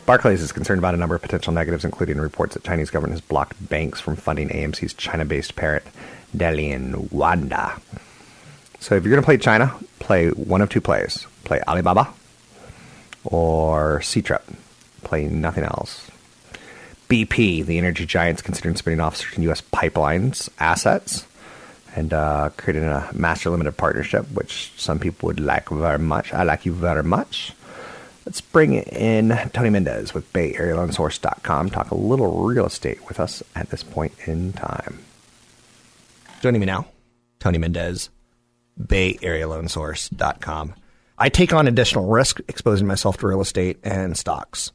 Barclays 0.05 0.41
is 0.41 0.51
concerned 0.51 0.79
about 0.79 0.93
a 0.93 0.97
number 0.97 1.15
of 1.15 1.21
potential 1.21 1.53
negatives, 1.53 1.83
including 1.83 2.17
reports 2.17 2.53
that 2.53 2.63
Chinese 2.63 2.89
government 2.89 3.13
has 3.13 3.21
blocked 3.21 3.69
banks 3.69 3.99
from 3.99 4.15
funding 4.15 4.49
AMC's 4.49 4.93
China-based 4.93 5.55
parent, 5.55 5.83
Dalian 6.35 7.11
Wanda. 7.11 7.79
So 8.79 8.95
if 8.95 9.03
you're 9.03 9.11
going 9.11 9.21
to 9.21 9.25
play 9.25 9.37
China, 9.37 9.75
play 9.99 10.29
one 10.29 10.61
of 10.61 10.69
two 10.69 10.81
plays 10.81 11.25
play 11.43 11.61
Alibaba 11.65 12.13
or 13.23 13.99
Ctrip, 13.99 14.41
play 15.03 15.27
nothing 15.27 15.63
else. 15.63 16.11
BP, 17.09 17.65
the 17.65 17.77
energy 17.77 18.05
giant's 18.05 18.41
considering 18.41 18.75
spinning 18.75 18.99
off 18.99 19.15
certain 19.15 19.43
U.S. 19.43 19.61
pipelines 19.61 20.49
assets 20.59 21.25
and 21.95 22.13
uh, 22.13 22.49
creating 22.57 22.83
a 22.83 23.09
master 23.13 23.49
limited 23.49 23.77
partnership, 23.77 24.29
which 24.31 24.71
some 24.77 24.99
people 24.99 25.27
would 25.27 25.39
like 25.39 25.69
very 25.69 25.99
much. 25.99 26.33
I 26.33 26.43
like 26.43 26.65
you 26.65 26.73
very 26.73 27.03
much. 27.03 27.53
Let's 28.25 28.41
bring 28.41 28.73
in 28.73 29.29
Tony 29.53 29.69
Mendez 29.69 30.13
with 30.13 30.31
BayAreaLoanSource.com. 30.33 31.69
Talk 31.69 31.91
a 31.91 31.95
little 31.95 32.43
real 32.43 32.65
estate 32.65 33.07
with 33.07 33.21
us 33.21 33.41
at 33.55 33.69
this 33.69 33.83
point 33.83 34.11
in 34.25 34.51
time. 34.51 34.99
Joining 36.41 36.59
me 36.59 36.65
now, 36.65 36.87
Tony 37.39 37.57
Mendez, 37.57 38.09
BayAreaLoanSource.com. 38.81 40.75
I 41.17 41.29
take 41.29 41.53
on 41.53 41.67
additional 41.67 42.07
risk 42.07 42.41
exposing 42.47 42.85
myself 42.85 43.17
to 43.19 43.27
real 43.27 43.41
estate 43.41 43.79
and 43.83 44.15
stocks. 44.17 44.71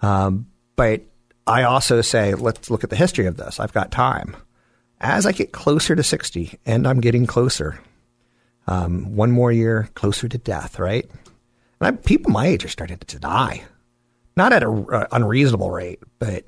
Um, 0.00 0.46
but 0.76 1.02
I 1.46 1.62
also 1.64 2.00
say, 2.00 2.34
let's 2.34 2.70
look 2.70 2.84
at 2.84 2.90
the 2.90 2.96
history 2.96 3.26
of 3.26 3.36
this. 3.36 3.60
I've 3.60 3.72
got 3.72 3.90
time. 3.90 4.36
As 5.00 5.26
I 5.26 5.32
get 5.32 5.52
closer 5.52 5.94
to 5.94 6.02
60, 6.02 6.58
and 6.64 6.86
I'm 6.86 7.00
getting 7.00 7.26
closer, 7.26 7.78
um, 8.66 9.14
one 9.14 9.30
more 9.30 9.52
year 9.52 9.90
closer 9.94 10.28
to 10.28 10.38
death, 10.38 10.78
right? 10.78 11.08
And 11.80 11.88
I, 11.88 11.90
people 11.90 12.32
my 12.32 12.46
age 12.46 12.64
are 12.64 12.68
starting 12.68 12.96
to 12.98 13.18
die. 13.18 13.64
Not 14.36 14.52
at 14.52 14.62
an 14.62 14.86
uh, 14.90 15.06
unreasonable 15.12 15.70
rate, 15.70 16.00
but 16.18 16.44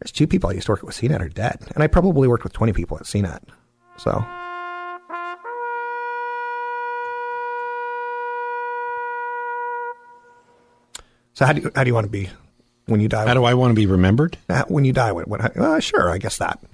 there's 0.00 0.12
two 0.12 0.26
people 0.26 0.48
I 0.48 0.54
used 0.54 0.66
to 0.66 0.72
work 0.72 0.82
with 0.82 0.96
CNET 0.96 1.20
are 1.20 1.28
dead. 1.28 1.60
And 1.74 1.84
I 1.84 1.86
probably 1.86 2.26
worked 2.26 2.44
with 2.44 2.54
20 2.54 2.72
people 2.72 2.96
at 2.96 3.04
CNET. 3.04 3.42
So 3.98 4.24
So 11.40 11.46
how 11.46 11.54
do 11.54 11.62
you, 11.62 11.70
how 11.74 11.84
do 11.84 11.88
you 11.88 11.94
want 11.94 12.04
to 12.04 12.10
be 12.10 12.28
when 12.90 13.00
you 13.00 13.08
die? 13.08 13.26
How 13.26 13.34
do 13.34 13.44
I 13.44 13.54
want 13.54 13.70
to 13.70 13.74
be 13.74 13.86
remembered? 13.86 14.36
Uh, 14.48 14.64
when 14.68 14.84
you 14.84 14.92
die, 14.92 15.12
what? 15.12 15.28
what 15.28 15.56
uh, 15.56 15.80
sure, 15.80 16.10
I 16.10 16.18
guess 16.18 16.38
that. 16.38 16.60
Do 16.62 16.68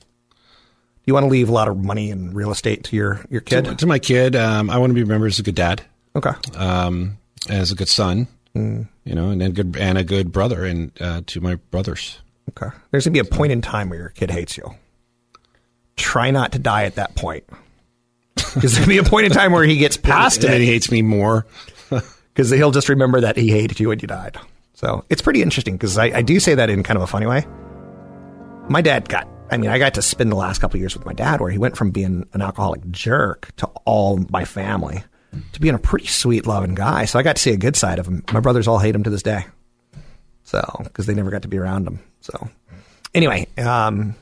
you 1.04 1.14
want 1.14 1.24
to 1.24 1.28
leave 1.30 1.48
a 1.48 1.52
lot 1.52 1.68
of 1.68 1.76
money 1.76 2.10
and 2.10 2.34
real 2.34 2.50
estate 2.50 2.84
to 2.84 2.96
your 2.96 3.24
your 3.30 3.40
kid? 3.40 3.66
To, 3.66 3.74
to 3.76 3.86
my 3.86 3.98
kid, 3.98 4.34
um, 4.34 4.70
I 4.70 4.78
want 4.78 4.90
to 4.90 4.94
be 4.94 5.02
remembered 5.02 5.28
as 5.28 5.38
a 5.38 5.42
good 5.44 5.54
dad. 5.54 5.82
Okay. 6.16 6.32
Um, 6.56 7.18
as 7.48 7.70
a 7.70 7.74
good 7.74 7.88
son, 7.88 8.26
Mm. 8.56 8.88
you 9.04 9.14
know, 9.14 9.28
and 9.30 9.42
a 9.42 9.50
good 9.50 9.76
and 9.78 9.98
a 9.98 10.04
good 10.04 10.32
brother, 10.32 10.64
and 10.64 10.90
uh, 11.00 11.20
to 11.26 11.40
my 11.42 11.56
brothers. 11.70 12.18
Okay. 12.50 12.74
There's 12.90 13.04
gonna 13.04 13.12
be 13.12 13.18
a 13.18 13.24
point 13.24 13.52
in 13.52 13.60
time 13.60 13.90
where 13.90 13.98
your 13.98 14.08
kid 14.08 14.30
hates 14.30 14.56
you. 14.56 14.74
Try 15.96 16.30
not 16.30 16.52
to 16.52 16.58
die 16.58 16.84
at 16.84 16.94
that 16.94 17.14
point. 17.14 17.44
Because 18.54 18.74
there'll 18.74 18.88
be 18.88 18.98
a 18.98 19.02
point 19.02 19.26
in 19.26 19.32
time 19.32 19.52
where 19.52 19.64
he 19.64 19.76
gets 19.76 19.96
past 19.98 20.42
it. 20.44 20.50
And 20.50 20.60
he 20.62 20.66
hates 20.66 20.90
me 20.90 21.02
more. 21.02 21.46
Because 22.34 22.50
he'll 22.50 22.70
just 22.70 22.90
remember 22.90 23.22
that 23.22 23.38
he 23.38 23.50
hated 23.50 23.80
you 23.80 23.88
when 23.88 23.98
you 23.98 24.06
died. 24.08 24.36
So 24.76 25.06
it's 25.08 25.22
pretty 25.22 25.40
interesting 25.40 25.74
because 25.74 25.96
I, 25.96 26.18
I 26.18 26.22
do 26.22 26.38
say 26.38 26.54
that 26.54 26.68
in 26.68 26.82
kind 26.82 26.98
of 26.98 27.02
a 27.02 27.06
funny 27.06 27.24
way. 27.24 27.46
My 28.68 28.82
dad 28.82 29.08
got, 29.08 29.26
I 29.50 29.56
mean, 29.56 29.70
I 29.70 29.78
got 29.78 29.94
to 29.94 30.02
spend 30.02 30.30
the 30.30 30.36
last 30.36 30.60
couple 30.60 30.78
years 30.78 30.94
with 30.94 31.06
my 31.06 31.14
dad 31.14 31.40
where 31.40 31.50
he 31.50 31.56
went 31.56 31.78
from 31.78 31.90
being 31.90 32.28
an 32.34 32.42
alcoholic 32.42 32.88
jerk 32.90 33.56
to 33.56 33.66
all 33.86 34.18
my 34.28 34.44
family 34.44 35.02
to 35.52 35.60
being 35.60 35.74
a 35.74 35.78
pretty 35.78 36.06
sweet, 36.06 36.46
loving 36.46 36.74
guy. 36.74 37.06
So 37.06 37.18
I 37.18 37.22
got 37.22 37.36
to 37.36 37.42
see 37.42 37.52
a 37.52 37.56
good 37.56 37.74
side 37.74 37.98
of 37.98 38.06
him. 38.06 38.22
My 38.34 38.40
brothers 38.40 38.68
all 38.68 38.78
hate 38.78 38.94
him 38.94 39.02
to 39.04 39.10
this 39.10 39.22
day. 39.22 39.46
So, 40.42 40.62
because 40.84 41.06
they 41.06 41.14
never 41.14 41.30
got 41.30 41.42
to 41.42 41.48
be 41.48 41.56
around 41.56 41.86
him. 41.86 42.00
So, 42.20 42.50
anyway, 43.14 43.48
um, 43.56 44.14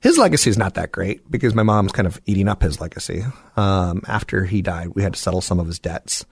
his 0.00 0.16
legacy 0.16 0.48
is 0.48 0.56
not 0.56 0.74
that 0.74 0.92
great 0.92 1.28
because 1.28 1.56
my 1.56 1.64
mom's 1.64 1.90
kind 1.90 2.06
of 2.06 2.20
eating 2.24 2.46
up 2.46 2.62
his 2.62 2.80
legacy. 2.80 3.24
Um, 3.56 4.02
after 4.06 4.44
he 4.44 4.62
died, 4.62 4.90
we 4.94 5.02
had 5.02 5.14
to 5.14 5.20
settle 5.20 5.40
some 5.40 5.58
of 5.58 5.66
his 5.66 5.80
debts 5.80 6.24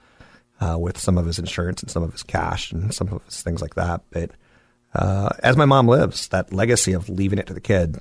uh, 0.59 0.77
with 0.77 0.97
some 0.97 1.17
of 1.17 1.25
his 1.25 1.39
insurance 1.39 1.81
and 1.81 1.91
some 1.91 2.03
of 2.03 2.11
his 2.11 2.23
cash 2.23 2.71
and 2.71 2.93
some 2.93 3.07
of 3.09 3.23
his 3.25 3.41
things 3.41 3.61
like 3.61 3.75
that. 3.75 4.01
But 4.11 4.31
uh, 4.93 5.29
as 5.43 5.57
my 5.57 5.65
mom 5.65 5.87
lives, 5.87 6.27
that 6.29 6.51
legacy 6.53 6.93
of 6.93 7.09
leaving 7.09 7.39
it 7.39 7.47
to 7.47 7.53
the 7.53 7.61
kid, 7.61 7.99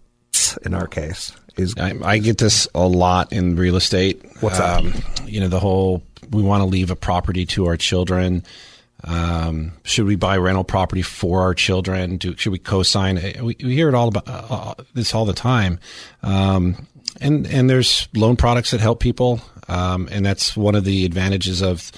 in 0.65 0.75
our 0.75 0.87
case, 0.87 1.33
is 1.57 1.75
I, 1.79 1.95
I 2.03 2.19
get 2.19 2.39
this 2.39 2.69
a 2.75 2.87
lot 2.87 3.33
in 3.33 3.57
real 3.57 3.77
estate. 3.77 4.25
What's 4.41 4.59
that? 4.59 4.81
um, 4.81 4.93
You 5.27 5.41
know, 5.41 5.49
the 5.49 5.61
whole 5.61 6.03
we 6.31 6.43
want 6.43 6.61
to 6.61 6.67
leave 6.67 6.91
a 6.91 6.97
property 6.97 7.47
to 7.47 7.67
our 7.67 7.77
children. 7.77 8.45
Um, 9.05 9.73
should 9.85 10.07
we 10.07 10.17
buy 10.17 10.37
rental 10.39 10.65
property 10.65 11.03
for 11.03 11.43
our 11.43 11.55
children? 11.55 12.17
Do, 12.17 12.35
should 12.37 12.53
we 12.53 12.59
co-sign? 12.59 13.19
Uh, 13.19 13.45
We, 13.45 13.57
we 13.63 13.75
hear 13.75 13.89
it 13.89 13.95
all 13.95 14.09
about 14.09 14.25
uh, 14.27 14.75
this 14.95 15.15
all 15.15 15.25
the 15.25 15.35
time. 15.35 15.79
Um, 16.23 16.87
and 17.21 17.47
and 17.47 17.69
there's 17.71 18.09
loan 18.15 18.37
products 18.37 18.71
that 18.73 18.81
help 18.81 19.01
people, 19.01 19.41
um, 19.69 20.09
and 20.11 20.25
that's 20.25 20.57
one 20.57 20.75
of 20.75 20.85
the 20.85 21.05
advantages 21.05 21.63
of 21.63 21.93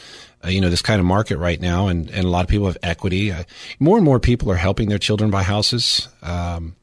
uh, 0.45 0.49
you 0.49 0.61
know 0.61 0.71
this 0.71 0.83
kind 0.83 1.01
of 1.01 1.07
market 1.07 1.39
right 1.39 1.61
now. 1.61 1.89
And 1.89 2.11
and 2.11 2.25
a 2.25 2.29
lot 2.29 2.45
of 2.45 2.49
people 2.49 2.67
have 2.67 2.79
equity. 2.83 3.33
Uh, 3.33 3.45
more 3.79 3.97
and 3.97 4.05
more 4.05 4.21
people 4.21 4.51
are 4.51 4.57
helping 4.57 4.89
their 4.89 4.99
children 4.99 5.31
buy 5.31 5.43
houses. 5.43 6.09
Um, 6.23 6.77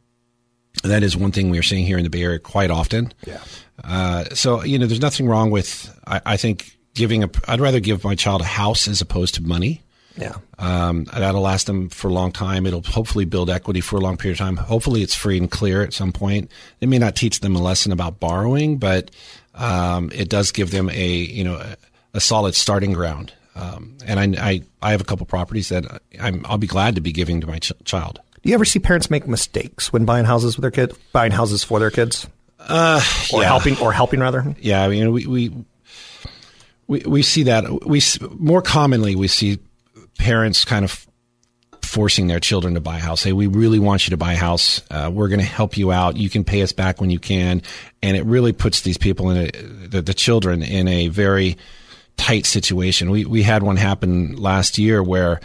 that 0.84 1.04
is 1.04 1.16
one 1.16 1.32
thing 1.32 1.50
we 1.50 1.60
are 1.60 1.64
seeing 1.64 1.86
here 1.86 1.98
in 1.98 2.04
the 2.04 2.10
Bay 2.10 2.24
Area 2.24 2.40
quite 2.40 2.70
often. 2.70 3.14
Yeah. 3.26 3.42
Uh, 3.84 4.26
so 4.34 4.64
you 4.64 4.80
know, 4.80 4.86
there's 4.88 5.02
nothing 5.02 5.28
wrong 5.28 5.52
with. 5.52 5.98
I, 6.08 6.22
I 6.26 6.38
think 6.38 6.78
giving 6.94 7.24
a. 7.24 7.30
I'd 7.48 7.62
rather 7.62 7.80
give 7.80 8.04
my 8.04 8.16
child 8.16 8.42
a 8.42 8.46
house 8.46 8.88
as 8.88 9.02
opposed 9.02 9.36
to 9.36 9.44
money. 9.44 9.82
Yeah. 10.18 10.36
Um, 10.58 11.06
that'll 11.06 11.42
last 11.42 11.68
them 11.68 11.90
for 11.90 12.08
a 12.08 12.14
long 12.14 12.32
time. 12.32 12.66
It'll 12.66 12.82
hopefully 12.82 13.26
build 13.26 13.50
equity 13.50 13.82
for 13.82 13.98
a 13.98 14.00
long 14.00 14.16
period 14.16 14.40
of 14.40 14.46
time. 14.46 14.56
Hopefully, 14.56 15.02
it's 15.02 15.16
free 15.16 15.38
and 15.38 15.52
clear 15.52 15.82
at 15.82 15.94
some 15.94 16.14
point. 16.14 16.50
It 16.80 16.88
may 16.88 17.00
not 17.00 17.16
teach 17.16 17.42
them 17.42 17.56
a 17.56 17.62
lesson 17.62 17.92
about 17.92 18.20
borrowing, 18.20 18.78
but 18.78 19.12
um, 19.54 20.12
it 20.14 20.30
does 20.30 20.52
give 20.52 20.72
them 20.72 20.90
a 20.90 21.10
you 21.10 21.44
know 21.44 21.56
a, 21.56 21.76
a 22.14 22.20
solid 22.22 22.56
starting 22.56 22.94
ground. 22.94 23.34
Um, 23.56 23.98
and 24.06 24.20
I, 24.38 24.50
I 24.52 24.62
I 24.82 24.92
have 24.92 25.02
a 25.02 25.06
couple 25.06 25.26
properties 25.26 25.70
that 25.70 25.86
I'm 26.20 26.46
I'll 26.46 26.58
be 26.58 26.68
glad 26.68 26.96
to 26.96 27.02
be 27.02 27.12
giving 27.14 27.40
to 27.42 27.48
my 27.48 27.60
ch- 27.60 27.72
child. 27.86 28.20
Do 28.44 28.50
you 28.50 28.56
ever 28.56 28.66
see 28.66 28.80
parents 28.80 29.10
make 29.10 29.28
mistakes 29.28 29.92
when 29.94 30.06
buying 30.06 30.26
houses 30.26 30.58
with 30.58 30.62
their 30.62 30.72
kids, 30.72 30.98
buying 31.14 31.32
houses 31.32 31.64
for 31.64 31.80
their 31.80 31.90
kids, 31.92 32.28
Uh, 32.60 33.02
or 33.34 33.42
yeah. 33.42 33.48
helping, 33.48 33.78
or 33.80 33.92
helping 33.94 34.20
rather? 34.20 34.56
Yeah, 34.60 34.84
I 34.84 34.88
mean, 34.90 35.12
we 35.12 35.26
we 35.26 35.52
we, 36.88 37.00
we 37.06 37.22
see 37.24 37.44
that 37.44 37.86
we 37.88 38.02
more 38.38 38.62
commonly 38.62 39.16
we 39.16 39.28
see 39.28 39.60
parents 40.20 40.66
kind 40.66 40.84
of 40.86 41.06
forcing 41.82 42.28
their 42.28 42.40
children 42.42 42.74
to 42.74 42.82
buy 42.82 42.98
a 42.98 43.02
house. 43.02 43.24
Hey, 43.24 43.32
we 43.34 43.48
really 43.48 43.80
want 43.80 44.06
you 44.06 44.12
to 44.12 44.18
buy 44.18 44.34
a 44.34 44.38
house. 44.38 44.82
Uh, 44.92 45.10
we're 45.14 45.30
going 45.30 45.40
to 45.40 45.46
help 45.46 45.78
you 45.78 45.92
out. 45.94 46.18
You 46.18 46.30
can 46.30 46.44
pay 46.44 46.62
us 46.62 46.74
back 46.74 47.00
when 47.00 47.10
you 47.10 47.20
can, 47.20 47.62
and 48.04 48.18
it 48.18 48.26
really 48.26 48.52
puts 48.54 48.82
these 48.82 48.98
people 48.98 49.30
in 49.30 49.38
a, 49.38 49.52
the, 49.88 50.02
the 50.02 50.14
children 50.14 50.62
in 50.62 50.88
a 50.88 51.08
very 51.08 51.56
tight 52.18 52.46
situation. 52.46 53.10
We 53.10 53.26
we 53.26 53.44
had 53.44 53.64
one 53.64 53.78
happen 53.78 54.36
last 54.36 54.78
year 54.78 55.02
where. 55.04 55.40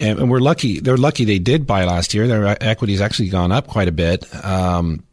And 0.00 0.18
and 0.18 0.28
we're 0.28 0.40
lucky. 0.40 0.80
They're 0.80 0.96
lucky 0.96 1.24
they 1.24 1.38
did 1.38 1.68
buy 1.68 1.84
last 1.84 2.14
year. 2.14 2.26
Their 2.26 2.60
equity's 2.60 3.00
actually 3.00 3.28
gone 3.28 3.52
up 3.52 3.68
quite 3.68 3.86
a 3.86 3.92
bit. 3.92 4.26
Um, 4.44 5.04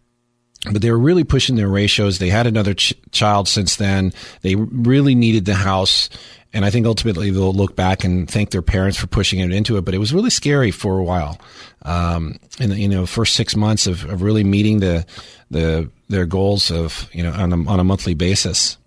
but 0.71 0.81
they 0.81 0.89
were 0.89 0.97
really 0.97 1.23
pushing 1.23 1.55
their 1.55 1.67
ratios. 1.67 2.17
They 2.17 2.29
had 2.29 2.47
another 2.47 2.73
ch- 2.73 2.95
child 3.11 3.47
since 3.47 3.75
then. 3.75 4.11
They 4.41 4.55
really 4.55 5.13
needed 5.13 5.45
the 5.45 5.53
house. 5.53 6.09
And 6.51 6.65
I 6.65 6.71
think 6.71 6.87
ultimately 6.87 7.29
they'll 7.29 7.53
look 7.53 7.75
back 7.75 8.03
and 8.03 8.29
thank 8.29 8.49
their 8.49 8.63
parents 8.63 8.97
for 8.97 9.05
pushing 9.05 9.39
it 9.39 9.51
into 9.51 9.77
it. 9.77 9.85
But 9.85 9.93
it 9.93 9.99
was 9.99 10.13
really 10.13 10.31
scary 10.31 10.71
for 10.71 10.97
a 10.97 11.03
while. 11.03 11.39
Um, 11.83 12.39
the, 12.57 12.75
you 12.75 12.87
know, 12.87 13.05
first 13.05 13.35
six 13.35 13.55
months 13.55 13.87
of, 13.87 14.05
of 14.05 14.21
really 14.21 14.43
meeting 14.43 14.79
the, 14.79 15.05
the, 15.49 15.89
their 16.09 16.25
goals 16.25 16.71
of, 16.71 17.07
you 17.13 17.23
know, 17.23 17.31
on 17.31 17.53
a, 17.53 17.69
on 17.69 17.79
a 17.79 17.83
monthly 17.83 18.15
basis. 18.15 18.77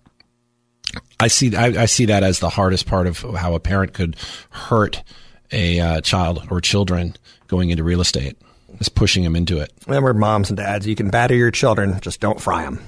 I 1.19 1.27
see, 1.27 1.55
I, 1.55 1.83
I 1.83 1.85
see 1.85 2.05
that 2.05 2.23
as 2.23 2.39
the 2.39 2.49
hardest 2.49 2.85
part 2.87 3.07
of 3.07 3.19
how 3.19 3.55
a 3.55 3.59
parent 3.59 3.93
could 3.93 4.15
hurt 4.49 5.03
a 5.51 5.79
uh, 5.79 6.01
child 6.01 6.47
or 6.49 6.61
children 6.61 7.15
going 7.47 7.69
into 7.69 7.83
real 7.83 8.01
estate 8.01 8.37
is 8.79 8.89
pushing 8.89 9.23
them 9.23 9.35
into 9.35 9.59
it. 9.59 9.71
Remember, 9.87 10.13
moms 10.13 10.49
and 10.49 10.57
dads, 10.57 10.87
you 10.87 10.95
can 10.95 11.09
batter 11.09 11.35
your 11.35 11.51
children, 11.51 11.99
just 12.01 12.19
don't 12.19 12.41
fry 12.41 12.63
them. 12.63 12.79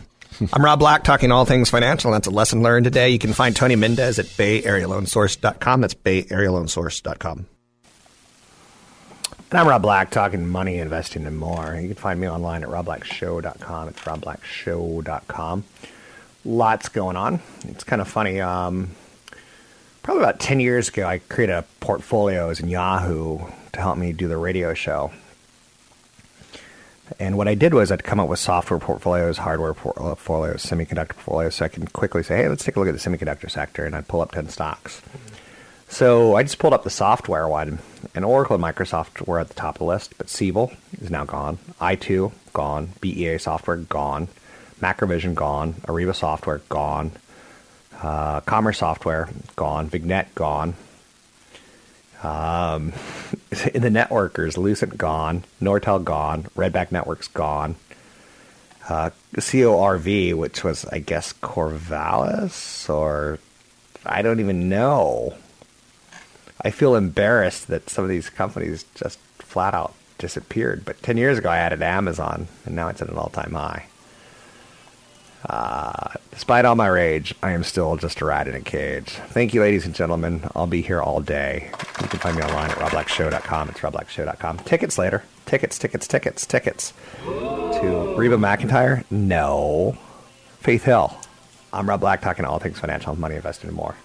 I'm 0.54 0.64
Rob 0.64 0.80
Black, 0.80 1.04
talking 1.04 1.32
all 1.32 1.46
things 1.46 1.70
financial. 1.70 2.12
That's 2.12 2.28
a 2.28 2.32
lesson 2.32 2.62
learned 2.62 2.84
today. 2.84 3.10
You 3.10 3.18
can 3.18 3.34
find 3.34 3.56
Tony 3.56 3.76
Mendez 3.76 4.20
at 4.20 4.26
bayarealoansource.com. 4.26 5.82
That's 5.82 5.96
bayarealoansource.com. 5.96 7.48
And 9.50 9.60
I'm 9.60 9.68
Rob 9.68 9.82
Black, 9.82 10.12
talking 10.12 10.48
money, 10.48 10.78
investing, 10.78 11.26
and 11.26 11.38
more. 11.38 11.78
You 11.82 11.88
can 11.88 11.96
find 11.96 12.20
me 12.20 12.30
online 12.30 12.64
at 12.64 12.70
robblackshow.com. 12.70 13.88
It's 13.88 14.02
robblackshow.com. 14.02 15.64
Lots 16.46 16.90
going 16.90 17.16
on. 17.16 17.42
It's 17.68 17.84
kind 17.84 18.02
of 18.02 18.08
funny. 18.08 18.40
Um, 18.40 18.92
probably 20.04 20.24
about 20.24 20.40
10 20.40 20.60
years 20.60 20.90
ago, 20.90 21.06
I 21.06 21.20
created 21.20 21.54
a 21.54 21.66
portfolios 21.80 22.60
in 22.60 22.70
Yahoo 22.70 23.40
to 23.74 23.82
help 23.82 23.98
me 23.98 24.14
do 24.14 24.28
the 24.28 24.38
radio 24.38 24.74
show. 24.74 25.12
And 27.20 27.38
what 27.38 27.48
I 27.48 27.56
did 27.56 27.74
was 27.74 27.92
I'd 27.92 28.04
come 28.04 28.20
up 28.20 28.28
with 28.28 28.40
software 28.40 28.80
portfolios, 28.80 29.38
hardware 29.38 29.74
portfolios, 29.74 30.64
semiconductor 30.66 31.10
portfolios, 31.10 31.56
so 31.56 31.66
I 31.66 31.70
can 31.70 31.88
quickly 31.88 32.22
say, 32.24 32.38
hey, 32.38 32.50
let's 32.50 32.64
take 32.64 32.76
a 32.76 32.80
look 32.80 32.90
at 32.90 32.94
the 32.94 33.00
semiconductor 33.00 33.50
sector, 33.50 33.86
and 33.86 33.96
I'd 33.96 34.08
pull 34.08 34.22
up 34.22 34.32
10 34.32 34.50
stocks. 34.50 35.02
So 35.90 36.36
I 36.36 36.44
just 36.44 36.60
pulled 36.60 36.74
up 36.74 36.84
the 36.84 36.90
software 36.90 37.48
one, 37.48 37.80
and 38.14 38.26
Oracle 38.26 38.56
and 38.56 38.64
Microsoft 38.64 39.26
were 39.26 39.40
at 39.40 39.48
the 39.48 39.54
top 39.54 39.76
of 39.76 39.80
the 39.80 39.86
list, 39.86 40.18
but 40.18 40.30
Siebel 40.30 40.74
is 41.02 41.10
now 41.10 41.24
gone. 41.24 41.60
i2, 41.80 42.32
gone. 42.54 42.90
BEA 43.00 43.38
software, 43.38 43.78
gone. 43.78 44.28
Macrovision, 44.82 45.34
gone. 45.34 45.74
Ariba 45.86 46.16
software, 46.16 46.62
gone. 46.70 47.12
Uh, 48.02 48.42
Commerce 48.42 48.80
software, 48.80 49.30
gone. 49.56 49.88
Vignette 49.90 50.34
gone. 50.36 50.76
Um, 52.24 52.94
in 53.74 53.82
the 53.82 53.90
networkers, 53.90 54.58
Lucent, 54.58 54.98
gone. 54.98 55.44
Nortel, 55.62 56.04
gone. 56.04 56.44
Redback 56.56 56.92
Networks, 56.92 57.28
gone. 57.28 57.76
Uh, 58.88 59.10
CORV, 59.36 60.34
which 60.36 60.64
was, 60.64 60.86
I 60.86 61.00
guess, 61.00 61.34
Corvallis, 61.34 62.90
or 62.90 63.40
I 64.06 64.22
don't 64.22 64.40
even 64.40 64.70
know. 64.70 65.36
I 66.62 66.72
feel 66.72 66.96
embarrassed 66.96 67.68
that 67.68 67.90
some 67.90 68.04
of 68.04 68.10
these 68.10 68.30
companies 68.30 68.86
just 68.96 69.20
flat 69.40 69.74
out 69.74 69.94
disappeared. 70.18 70.86
But 70.86 71.02
10 71.04 71.18
years 71.18 71.38
ago, 71.38 71.50
I 71.50 71.58
added 71.58 71.82
Amazon, 71.82 72.48
and 72.66 72.76
now 72.76 72.88
it's 72.88 73.02
at 73.02 73.10
an 73.10 73.18
all 73.18 73.30
time 73.30 73.54
high. 73.54 73.86
Uh, 75.48 76.12
despite 76.32 76.66
all 76.66 76.76
my 76.76 76.88
rage, 76.88 77.34
I 77.42 77.52
am 77.52 77.64
still 77.64 77.96
just 77.96 78.22
a 78.22 78.26
rat 78.26 78.48
in 78.48 78.56
a 78.56 78.62
cage. 78.62 79.10
Thank 79.10 79.54
you, 79.54 79.62
ladies 79.62 79.86
and 79.86 79.96
gentlemen. 79.96 80.42
I'll 80.56 80.68
be 80.68 80.82
here 80.82 81.02
all 81.02 81.22
day. 81.22 81.72
You 82.02 82.08
can 82.08 82.20
find 82.20 82.36
me 82.36 82.44
online 82.44 82.70
at 82.72 82.78
robblackshow.com. 82.78 83.70
It's 83.70 83.80
robblackshow.com. 83.80 84.58
Tickets 84.60 84.98
later. 84.98 85.24
Tickets, 85.46 85.80
tickets, 85.80 86.08
tickets, 86.08 86.46
tickets. 86.46 86.94
To 87.24 88.16
Reba 88.18 88.38
McEntire? 88.38 89.10
No. 89.10 89.98
Faith 90.60 90.84
Hill. 90.84 91.16
I'm 91.72 91.88
Rob 91.88 92.02
Black, 92.02 92.22
talking 92.22 92.44
all 92.44 92.60
things 92.60 92.80
financial, 92.80 93.16
money, 93.16 93.36
investing, 93.36 93.70
and 93.70 93.78
more. 93.78 93.96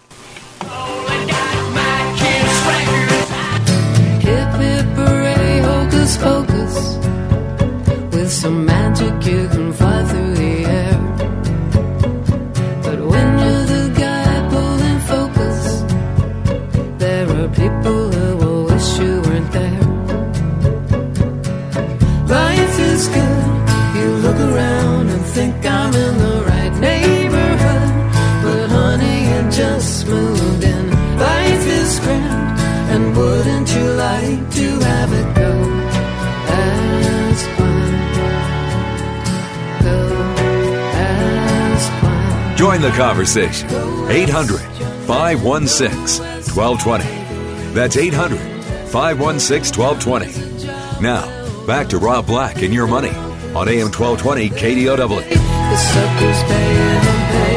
The 42.83 42.91
conversation. 42.97 43.69
800 44.11 44.59
516 45.07 46.25
1220. 46.53 47.75
That's 47.75 47.97
800 47.97 48.41
516 48.89 49.81
1220. 49.81 51.01
Now, 51.01 51.29
back 51.65 51.87
to 51.91 51.99
Rob 51.99 52.27
Black 52.27 52.61
and 52.61 52.75
your 52.75 52.89
money 52.89 53.11
on 53.55 53.69
AM 53.69 53.93
1220 53.93 54.51
KDOW. 54.51 54.97
The 54.99 55.77
suckers 55.77 56.43
pay 56.43 56.75
and 56.75 57.07
pay. 57.31 57.57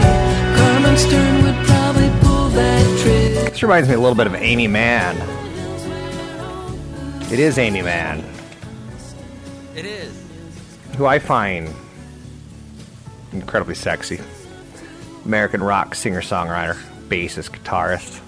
Carmen 0.60 0.96
Stern 0.96 1.44
would 1.44 1.66
probably 1.66 2.10
pull 2.22 2.50
that 2.50 3.00
trick. 3.02 3.52
This 3.52 3.64
reminds 3.64 3.90
me 3.90 3.96
a 3.96 4.00
little 4.00 4.14
bit 4.14 4.28
of 4.28 4.36
Aimee 4.36 4.68
Mann. 4.68 5.16
It 7.34 7.40
is 7.40 7.58
Aimee 7.58 7.82
Mann. 7.82 8.24
It 9.76 9.86
is. 9.86 10.14
who 10.98 11.08
I 11.08 11.18
find 11.18 11.74
incredibly 13.34 13.74
sexy. 13.74 14.20
American 15.26 15.62
rock 15.64 15.96
singer 15.96 16.22
songwriter, 16.22 16.76
bassist, 17.10 17.52
guitarist. 17.52 18.22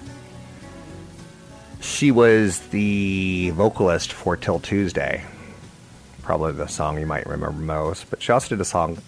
She 1.80 2.10
was 2.10 2.58
the 2.68 3.50
vocalist 3.50 4.12
for 4.12 4.36
'Til 4.36 4.60
Tuesday. 4.60 5.24
Probably 6.22 6.52
the 6.52 6.66
song 6.66 6.98
you 6.98 7.06
might 7.06 7.26
remember 7.26 7.52
most. 7.52 8.10
But 8.10 8.20
she 8.20 8.32
also 8.32 8.48
did 8.48 8.60
a 8.60 8.64
song, 8.64 8.98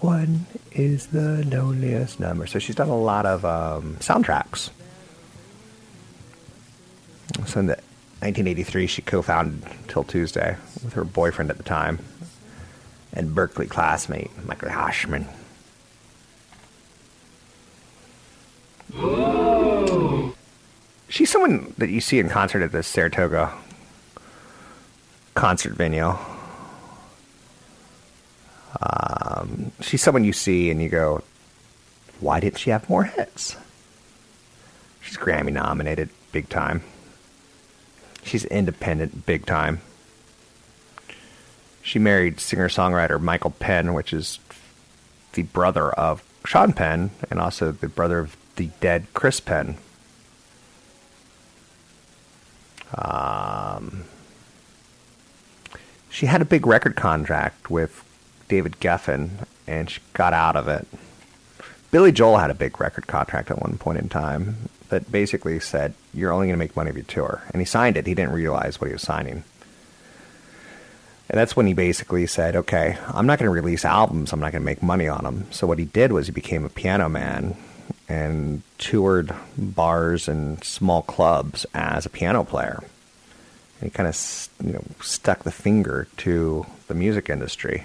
One 0.00 0.46
is 0.72 1.08
the 1.08 1.44
Loneliest 1.44 2.20
Number. 2.20 2.46
So 2.46 2.58
she's 2.58 2.76
done 2.76 2.88
a 2.88 2.96
lot 2.96 3.26
of 3.26 3.44
um, 3.44 3.96
soundtracks. 4.00 4.70
So 7.46 7.60
in 7.60 7.66
the 7.66 7.78
1983, 8.20 8.86
she 8.86 9.02
co 9.02 9.20
founded 9.20 9.62
'Til 9.88 10.04
Tuesday 10.04 10.56
with 10.84 10.92
her 10.92 11.04
boyfriend 11.04 11.50
at 11.50 11.56
the 11.56 11.62
time 11.64 11.98
and 13.16 13.34
Berkeley 13.34 13.66
classmate, 13.66 14.30
Michael 14.46 14.68
She's 21.08 21.30
someone 21.30 21.74
that 21.78 21.90
you 21.90 22.00
see 22.00 22.18
in 22.18 22.28
concert 22.28 22.62
at 22.62 22.72
the 22.72 22.82
Saratoga 22.82 23.52
concert 25.34 25.74
venue. 25.74 26.16
Um, 28.80 29.72
she's 29.80 30.02
someone 30.02 30.24
you 30.24 30.32
see 30.32 30.70
and 30.70 30.82
you 30.82 30.88
go, 30.88 31.22
why 32.20 32.40
didn't 32.40 32.58
she 32.58 32.70
have 32.70 32.88
more 32.88 33.04
hits? 33.04 33.56
She's 35.02 35.16
Grammy 35.16 35.52
nominated, 35.52 36.10
big 36.32 36.48
time. 36.48 36.82
She's 38.24 38.44
independent, 38.44 39.26
big 39.26 39.46
time. 39.46 39.80
She 41.82 41.98
married 41.98 42.40
singer 42.40 42.68
songwriter 42.68 43.20
Michael 43.20 43.52
Penn, 43.52 43.94
which 43.94 44.12
is 44.12 44.40
the 45.34 45.42
brother 45.44 45.90
of 45.92 46.22
Sean 46.44 46.72
Penn 46.72 47.10
and 47.30 47.40
also 47.40 47.70
the 47.70 47.88
brother 47.88 48.18
of 48.18 48.36
the 48.56 48.70
dead 48.80 49.06
Chris 49.14 49.40
Penn. 49.40 49.76
Um, 52.94 54.04
she 56.10 56.26
had 56.26 56.40
a 56.40 56.46
big 56.46 56.66
record 56.66 56.96
contract 56.96 57.70
with 57.70 58.04
David 58.48 58.80
Geffen, 58.80 59.46
and 59.66 59.90
she 59.90 60.00
got 60.12 60.32
out 60.32 60.56
of 60.56 60.68
it. 60.68 60.86
Billy 61.90 62.12
Joel 62.12 62.38
had 62.38 62.50
a 62.50 62.54
big 62.54 62.80
record 62.80 63.06
contract 63.06 63.50
at 63.50 63.60
one 63.60 63.78
point 63.78 63.98
in 63.98 64.08
time 64.08 64.68
that 64.88 65.10
basically 65.10 65.60
said, 65.60 65.94
You're 66.14 66.32
only 66.32 66.46
going 66.46 66.54
to 66.54 66.58
make 66.58 66.76
money 66.76 66.90
if 66.90 66.96
you 66.96 67.02
tour. 67.02 67.42
And 67.52 67.60
he 67.60 67.66
signed 67.66 67.96
it. 67.96 68.06
He 68.06 68.14
didn't 68.14 68.32
realize 68.32 68.80
what 68.80 68.88
he 68.88 68.92
was 68.92 69.02
signing. 69.02 69.44
And 71.28 71.38
that's 71.38 71.56
when 71.56 71.66
he 71.66 71.74
basically 71.74 72.26
said, 72.26 72.54
okay, 72.54 72.98
I'm 73.08 73.26
not 73.26 73.38
going 73.38 73.48
to 73.48 73.50
release 73.50 73.84
albums. 73.84 74.32
I'm 74.32 74.38
not 74.38 74.52
going 74.52 74.62
to 74.62 74.66
make 74.66 74.82
money 74.82 75.08
on 75.08 75.24
them. 75.24 75.46
So 75.50 75.66
what 75.66 75.78
he 75.78 75.84
did 75.84 76.12
was 76.12 76.26
he 76.26 76.32
became 76.32 76.64
a 76.64 76.68
piano 76.68 77.08
man 77.08 77.56
and 78.08 78.62
toured 78.78 79.34
bars 79.56 80.28
and 80.28 80.62
small 80.62 81.02
clubs 81.02 81.66
as 81.74 82.06
a 82.06 82.10
piano 82.10 82.44
player. 82.44 82.82
And 83.80 83.90
he 83.90 83.94
kind 83.94 84.08
of, 84.08 84.48
you 84.64 84.72
know, 84.72 84.84
stuck 85.00 85.44
the 85.44 85.52
finger 85.52 86.08
to 86.18 86.66
the 86.88 86.94
music 86.94 87.28
industry. 87.28 87.84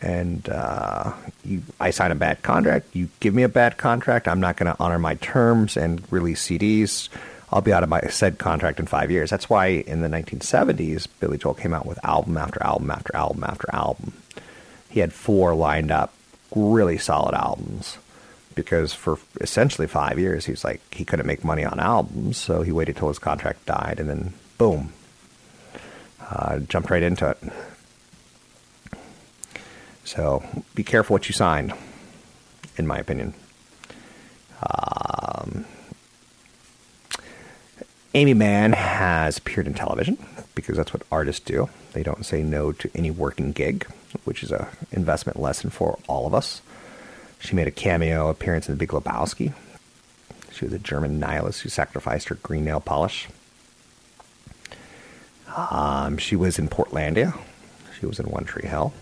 And 0.00 0.48
uh, 0.48 1.12
you, 1.44 1.62
I 1.80 1.90
sign 1.90 2.10
a 2.10 2.16
bad 2.16 2.42
contract. 2.42 2.94
You 2.94 3.08
give 3.20 3.34
me 3.34 3.42
a 3.42 3.48
bad 3.48 3.76
contract. 3.76 4.28
I'm 4.28 4.40
not 4.40 4.56
going 4.56 4.72
to 4.72 4.82
honor 4.82 4.98
my 4.98 5.14
terms 5.16 5.76
and 5.76 6.02
release 6.12 6.46
CDs. 6.46 7.08
I'll 7.52 7.60
be 7.60 7.72
out 7.72 7.84
of 7.84 7.88
my 7.88 8.00
said 8.08 8.38
contract 8.38 8.80
in 8.80 8.86
five 8.86 9.10
years. 9.10 9.30
That's 9.30 9.48
why 9.48 9.66
in 9.66 10.00
the 10.00 10.08
1970s, 10.08 11.06
Billy 11.20 11.38
Joel 11.38 11.54
came 11.54 11.72
out 11.72 11.86
with 11.86 12.04
album 12.04 12.36
after 12.36 12.60
album 12.62 12.90
after 12.90 13.14
album 13.14 13.44
after 13.44 13.68
album. 13.72 14.12
He 14.90 15.00
had 15.00 15.12
four 15.12 15.54
lined 15.54 15.92
up, 15.92 16.12
really 16.54 16.98
solid 16.98 17.34
albums, 17.34 17.98
because 18.54 18.92
for 18.92 19.18
essentially 19.40 19.86
five 19.86 20.18
years, 20.18 20.46
he 20.46 20.54
like, 20.64 20.80
he 20.94 21.04
couldn't 21.04 21.26
make 21.26 21.44
money 21.44 21.64
on 21.64 21.80
albums, 21.80 22.36
so 22.36 22.62
he 22.62 22.72
waited 22.72 22.96
till 22.96 23.08
his 23.08 23.18
contract 23.18 23.66
died, 23.66 23.98
and 23.98 24.08
then 24.08 24.34
boom, 24.58 24.92
uh, 26.30 26.58
jumped 26.58 26.90
right 26.90 27.02
into 27.02 27.28
it. 27.28 27.38
So 30.04 30.42
be 30.74 30.84
careful 30.84 31.14
what 31.14 31.28
you 31.28 31.32
sign, 31.32 31.72
in 32.76 32.86
my 32.86 32.98
opinion. 32.98 33.34
Um, 34.62 35.64
Aimee 38.14 38.34
Mann 38.34 38.72
has 38.72 39.38
appeared 39.38 39.66
in 39.66 39.74
television 39.74 40.18
because 40.54 40.76
that's 40.76 40.92
what 40.92 41.02
artists 41.10 41.44
do. 41.44 41.68
They 41.92 42.02
don't 42.02 42.24
say 42.24 42.42
no 42.42 42.70
to 42.72 42.90
any 42.94 43.10
working 43.10 43.52
gig, 43.52 43.86
which 44.24 44.42
is 44.42 44.52
a 44.52 44.68
investment 44.92 45.40
lesson 45.40 45.70
for 45.70 45.98
all 46.06 46.26
of 46.26 46.34
us. 46.34 46.62
She 47.44 47.54
made 47.54 47.68
a 47.68 47.70
cameo 47.70 48.30
appearance 48.30 48.70
in 48.70 48.74
The 48.74 48.78
Big 48.78 48.88
Lebowski. 48.88 49.52
She 50.50 50.64
was 50.64 50.72
a 50.72 50.78
German 50.78 51.20
nihilist 51.20 51.60
who 51.60 51.68
sacrificed 51.68 52.28
her 52.28 52.36
green 52.36 52.64
nail 52.64 52.80
polish. 52.80 53.28
Um, 55.54 56.16
she 56.16 56.36
was 56.36 56.58
in 56.58 56.68
Portlandia. 56.68 57.36
She 58.00 58.06
was 58.06 58.18
in 58.18 58.30
One 58.30 58.44
Tree 58.44 58.66
Hill. 58.66 58.94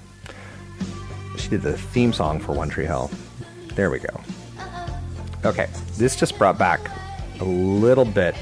She 1.38 1.50
did 1.50 1.62
the 1.62 1.78
theme 1.78 2.12
song 2.12 2.40
for 2.40 2.52
One 2.52 2.68
Tree 2.68 2.84
Hill. 2.84 3.12
There 3.76 3.90
we 3.90 4.00
go. 4.00 4.20
Okay, 5.44 5.68
this 5.96 6.16
just 6.16 6.36
brought 6.36 6.58
back 6.58 6.80
a 7.38 7.44
little 7.44 8.04
bit 8.04 8.34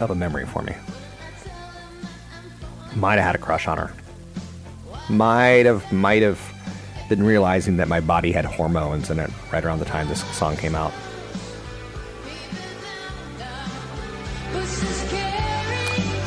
of 0.00 0.10
a 0.10 0.14
memory 0.14 0.44
for 0.44 0.60
me. 0.62 0.74
Might 2.94 3.14
have 3.14 3.24
had 3.24 3.34
a 3.34 3.38
crush 3.38 3.66
on 3.66 3.78
her. 3.78 3.94
Might 5.08 5.64
have, 5.64 5.90
might 5.90 6.22
have 6.22 6.53
been 7.08 7.22
realizing 7.22 7.76
that 7.76 7.88
my 7.88 8.00
body 8.00 8.32
had 8.32 8.44
hormones 8.44 9.10
in 9.10 9.18
it 9.18 9.30
right 9.52 9.64
around 9.64 9.78
the 9.78 9.84
time 9.84 10.08
this 10.08 10.24
song 10.36 10.56
came 10.56 10.74
out. 10.74 10.92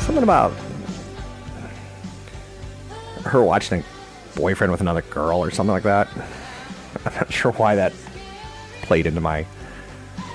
Something 0.00 0.22
about 0.22 0.52
her 3.24 3.42
watching 3.42 3.82
a 3.82 4.36
boyfriend 4.36 4.70
with 4.70 4.80
another 4.80 5.02
girl 5.02 5.38
or 5.38 5.50
something 5.50 5.72
like 5.72 5.82
that. 5.82 6.08
I'm 7.04 7.14
not 7.14 7.32
sure 7.32 7.52
why 7.52 7.74
that 7.74 7.92
played 8.82 9.06
into 9.06 9.20
my 9.20 9.46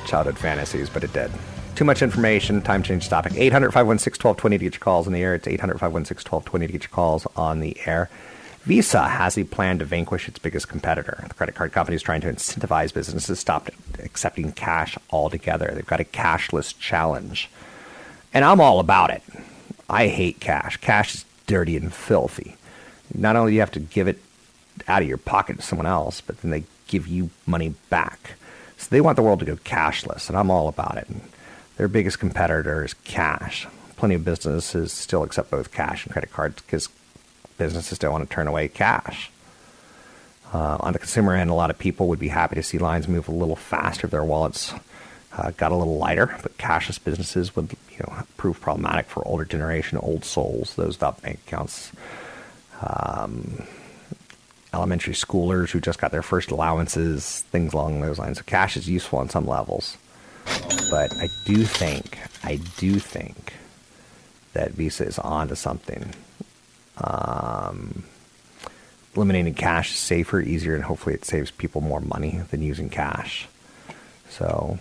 childhood 0.05 0.37
fantasies, 0.37 0.89
but 0.89 1.03
it 1.03 1.13
did. 1.13 1.31
Too 1.75 1.85
much 1.85 2.01
information. 2.03 2.61
Time 2.61 2.83
change 2.83 3.09
topic. 3.09 3.33
800 3.35 3.71
516 3.71 4.19
1220 4.19 4.57
to 4.57 4.63
get 4.63 4.73
your 4.75 4.79
calls 4.79 5.07
on 5.07 5.13
the 5.13 5.21
air. 5.21 5.33
It's 5.33 5.47
800 5.47 5.79
516 5.79 6.31
1220 6.31 6.67
to 6.67 6.73
get 6.73 6.83
your 6.83 6.95
calls 6.95 7.25
on 7.35 7.59
the 7.61 7.75
air. 7.85 8.09
Visa 8.65 9.09
has 9.09 9.37
a 9.37 9.43
plan 9.43 9.79
to 9.79 9.85
vanquish 9.85 10.29
its 10.29 10.39
biggest 10.39 10.69
competitor. 10.69 11.25
The 11.27 11.33
credit 11.33 11.53
card 11.53 11.73
company 11.73 11.95
is 11.95 12.01
trying 12.01 12.21
to 12.21 12.31
incentivize 12.31 12.93
businesses 12.93 13.27
to 13.27 13.35
stop 13.35 13.69
accepting 13.99 14.53
cash 14.53 14.97
altogether. 15.11 15.71
They've 15.73 15.85
got 15.85 15.99
a 15.99 16.05
cashless 16.05 16.77
challenge. 16.79 17.49
And 18.33 18.45
I'm 18.45 18.61
all 18.61 18.79
about 18.79 19.09
it. 19.09 19.21
I 19.89 20.07
hate 20.07 20.39
cash. 20.39 20.77
Cash 20.77 21.15
is 21.15 21.25
dirty 21.45 21.75
and 21.75 21.93
filthy. 21.93 22.55
Not 23.13 23.35
only 23.35 23.51
do 23.51 23.55
you 23.55 23.59
have 23.59 23.71
to 23.71 23.81
give 23.81 24.07
it 24.07 24.19
out 24.87 25.01
of 25.01 25.09
your 25.09 25.17
pocket 25.17 25.57
to 25.57 25.61
someone 25.61 25.85
else, 25.85 26.21
but 26.21 26.39
then 26.39 26.51
they 26.51 26.63
give 26.87 27.05
you 27.05 27.31
money 27.45 27.75
back. 27.89 28.35
So 28.77 28.87
they 28.89 29.01
want 29.01 29.17
the 29.17 29.23
world 29.23 29.39
to 29.39 29.45
go 29.45 29.57
cashless, 29.57 30.29
and 30.29 30.37
I'm 30.37 30.49
all 30.49 30.69
about 30.69 30.97
it. 30.97 31.09
And 31.09 31.21
their 31.75 31.89
biggest 31.89 32.19
competitor 32.19 32.83
is 32.85 32.93
cash. 32.93 33.67
Plenty 33.97 34.15
of 34.15 34.23
businesses 34.23 34.93
still 34.93 35.23
accept 35.23 35.51
both 35.51 35.73
cash 35.73 36.05
and 36.05 36.13
credit 36.13 36.31
cards 36.31 36.61
because 36.61 36.87
businesses 37.57 37.97
don't 37.97 38.11
want 38.11 38.27
to 38.29 38.33
turn 38.33 38.47
away 38.47 38.67
cash. 38.67 39.31
Uh, 40.53 40.77
on 40.81 40.93
the 40.93 40.99
consumer 40.99 41.33
end, 41.33 41.49
a 41.49 41.53
lot 41.53 41.69
of 41.69 41.79
people 41.79 42.07
would 42.07 42.19
be 42.19 42.27
happy 42.27 42.55
to 42.55 42.63
see 42.63 42.77
lines 42.77 43.07
move 43.07 43.27
a 43.27 43.31
little 43.31 43.55
faster 43.55 44.05
if 44.05 44.11
their 44.11 44.23
wallets 44.23 44.73
uh, 45.35 45.51
got 45.57 45.71
a 45.71 45.75
little 45.75 45.97
lighter, 45.97 46.35
but 46.43 46.57
cashless 46.57 47.03
businesses 47.03 47.55
would 47.55 47.71
you 47.91 47.99
know 47.99 48.23
prove 48.37 48.61
problematic 48.61 49.07
for 49.07 49.27
older 49.27 49.45
generation, 49.45 49.97
old 49.97 50.23
souls, 50.23 50.75
those 50.75 50.95
without 50.95 51.21
bank 51.21 51.39
accounts. 51.47 51.91
Um, 52.81 53.63
elementary 54.73 55.13
schoolers 55.13 55.69
who 55.69 55.79
just 55.79 55.99
got 55.99 56.11
their 56.11 56.23
first 56.23 56.51
allowances, 56.51 57.41
things 57.51 57.73
along 57.73 58.01
those 58.01 58.19
lines. 58.19 58.37
So 58.37 58.43
cash 58.45 58.75
is 58.75 58.89
useful 58.89 59.19
on 59.19 59.29
some 59.29 59.45
levels. 59.45 59.97
But 60.89 61.15
I 61.17 61.29
do 61.45 61.63
think, 61.63 62.17
I 62.43 62.59
do 62.77 62.99
think 62.99 63.53
that 64.53 64.71
Visa 64.71 65.05
is 65.05 65.19
onto 65.19 65.55
something. 65.55 66.13
Um, 66.97 68.03
eliminating 69.15 69.53
cash 69.53 69.91
is 69.91 69.97
safer, 69.97 70.41
easier, 70.41 70.75
and 70.75 70.83
hopefully 70.83 71.15
it 71.15 71.25
saves 71.25 71.51
people 71.51 71.81
more 71.81 72.01
money 72.01 72.41
than 72.51 72.61
using 72.61 72.89
cash. 72.89 73.47
So 74.29 74.79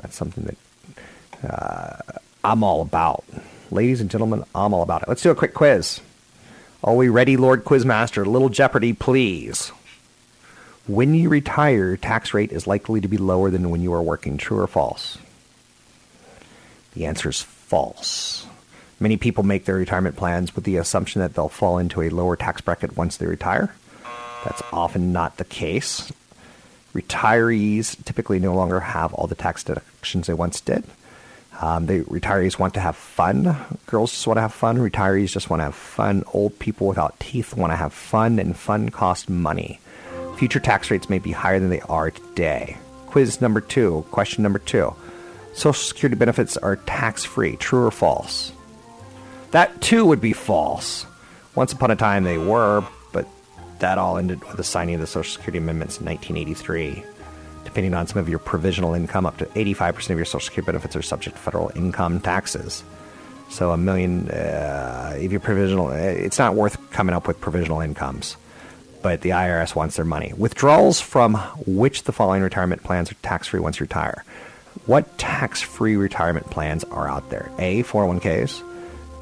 that's 0.00 0.16
something 0.16 0.44
that 0.44 1.50
uh, 1.50 2.18
I'm 2.44 2.62
all 2.62 2.82
about. 2.82 3.24
Ladies 3.70 4.00
and 4.00 4.10
gentlemen, 4.10 4.44
I'm 4.54 4.74
all 4.74 4.82
about 4.82 5.02
it. 5.02 5.08
Let's 5.08 5.22
do 5.22 5.30
a 5.30 5.34
quick 5.34 5.54
quiz. 5.54 6.00
Are 6.82 6.94
we 6.94 7.08
ready, 7.08 7.36
Lord 7.36 7.64
Quizmaster? 7.64 8.26
Little 8.26 8.48
Jeopardy, 8.48 8.92
please. 8.92 9.68
When 10.86 11.14
you 11.14 11.28
retire, 11.28 11.96
tax 11.96 12.34
rate 12.34 12.52
is 12.52 12.66
likely 12.66 13.00
to 13.00 13.08
be 13.08 13.18
lower 13.18 13.50
than 13.50 13.70
when 13.70 13.82
you 13.82 13.92
are 13.92 14.02
working. 14.02 14.38
True 14.38 14.58
or 14.60 14.66
false? 14.66 15.18
The 16.94 17.06
answer 17.06 17.28
is 17.28 17.42
false. 17.42 18.46
Many 19.00 19.16
people 19.16 19.42
make 19.42 19.64
their 19.64 19.76
retirement 19.76 20.16
plans 20.16 20.54
with 20.54 20.64
the 20.64 20.76
assumption 20.76 21.22
that 21.22 21.34
they'll 21.34 21.48
fall 21.48 21.78
into 21.78 22.02
a 22.02 22.10
lower 22.10 22.36
tax 22.36 22.60
bracket 22.60 22.96
once 22.96 23.16
they 23.16 23.26
retire. 23.26 23.74
That's 24.44 24.62
often 24.72 25.12
not 25.12 25.38
the 25.38 25.44
case. 25.44 26.12
Retirees 26.94 28.02
typically 28.04 28.38
no 28.38 28.54
longer 28.54 28.80
have 28.80 29.14
all 29.14 29.26
the 29.26 29.34
tax 29.34 29.64
deductions 29.64 30.26
they 30.26 30.34
once 30.34 30.60
did. 30.60 30.84
Um, 31.60 31.86
they 31.86 32.00
retirees 32.00 32.58
want 32.58 32.74
to 32.74 32.80
have 32.80 32.96
fun. 32.96 33.56
Girls 33.86 34.12
just 34.12 34.26
want 34.26 34.38
to 34.38 34.42
have 34.42 34.54
fun. 34.54 34.78
Retirees 34.78 35.30
just 35.30 35.50
want 35.50 35.60
to 35.60 35.64
have 35.64 35.74
fun. 35.74 36.24
Old 36.32 36.58
people 36.58 36.86
without 36.86 37.20
teeth 37.20 37.54
want 37.54 37.72
to 37.72 37.76
have 37.76 37.92
fun, 37.92 38.38
and 38.38 38.56
fun 38.56 38.88
costs 38.88 39.28
money. 39.28 39.78
Future 40.36 40.60
tax 40.60 40.90
rates 40.90 41.10
may 41.10 41.18
be 41.18 41.32
higher 41.32 41.60
than 41.60 41.68
they 41.68 41.82
are 41.82 42.10
today. 42.10 42.78
Quiz 43.06 43.40
number 43.40 43.60
two. 43.60 44.04
Question 44.10 44.42
number 44.42 44.58
two. 44.58 44.94
Social 45.52 45.74
Security 45.74 46.16
benefits 46.16 46.56
are 46.56 46.76
tax 46.76 47.24
free. 47.24 47.56
True 47.56 47.84
or 47.86 47.90
false? 47.90 48.52
That 49.50 49.80
too 49.80 50.04
would 50.06 50.20
be 50.20 50.32
false. 50.32 51.06
Once 51.54 51.72
upon 51.72 51.90
a 51.90 51.96
time 51.96 52.24
they 52.24 52.38
were, 52.38 52.84
but 53.12 53.26
that 53.80 53.98
all 53.98 54.16
ended 54.16 54.44
with 54.44 54.56
the 54.56 54.64
signing 54.64 54.94
of 54.94 55.00
the 55.00 55.06
Social 55.06 55.32
Security 55.32 55.58
amendments 55.58 55.98
in 55.98 56.06
1983. 56.06 57.04
Depending 57.64 57.94
on 57.94 58.06
some 58.06 58.18
of 58.18 58.28
your 58.28 58.38
provisional 58.38 58.94
income, 58.94 59.26
up 59.26 59.36
to 59.38 59.46
85% 59.46 60.10
of 60.10 60.16
your 60.16 60.24
Social 60.24 60.40
Security 60.40 60.66
benefits 60.66 60.96
are 60.96 61.02
subject 61.02 61.36
to 61.36 61.42
federal 61.42 61.70
income 61.74 62.20
taxes. 62.20 62.82
So 63.48 63.72
a 63.72 63.76
million, 63.76 64.30
uh, 64.30 65.16
if 65.18 65.32
you're 65.32 65.40
provisional, 65.40 65.90
it's 65.90 66.38
not 66.38 66.54
worth 66.54 66.90
coming 66.92 67.14
up 67.14 67.26
with 67.26 67.40
provisional 67.40 67.80
incomes. 67.80 68.36
But 69.02 69.22
the 69.22 69.30
IRS 69.30 69.74
wants 69.74 69.96
their 69.96 70.04
money. 70.04 70.32
Withdrawals 70.36 71.00
from 71.00 71.34
which 71.66 72.04
the 72.04 72.12
following 72.12 72.42
retirement 72.42 72.84
plans 72.84 73.10
are 73.10 73.16
tax 73.22 73.48
free 73.48 73.60
once 73.60 73.80
you 73.80 73.84
retire? 73.84 74.24
What 74.86 75.18
tax 75.18 75.60
free 75.60 75.96
retirement 75.96 76.48
plans 76.50 76.84
are 76.84 77.08
out 77.08 77.30
there? 77.30 77.50
A. 77.58 77.82
401ks. 77.82 78.62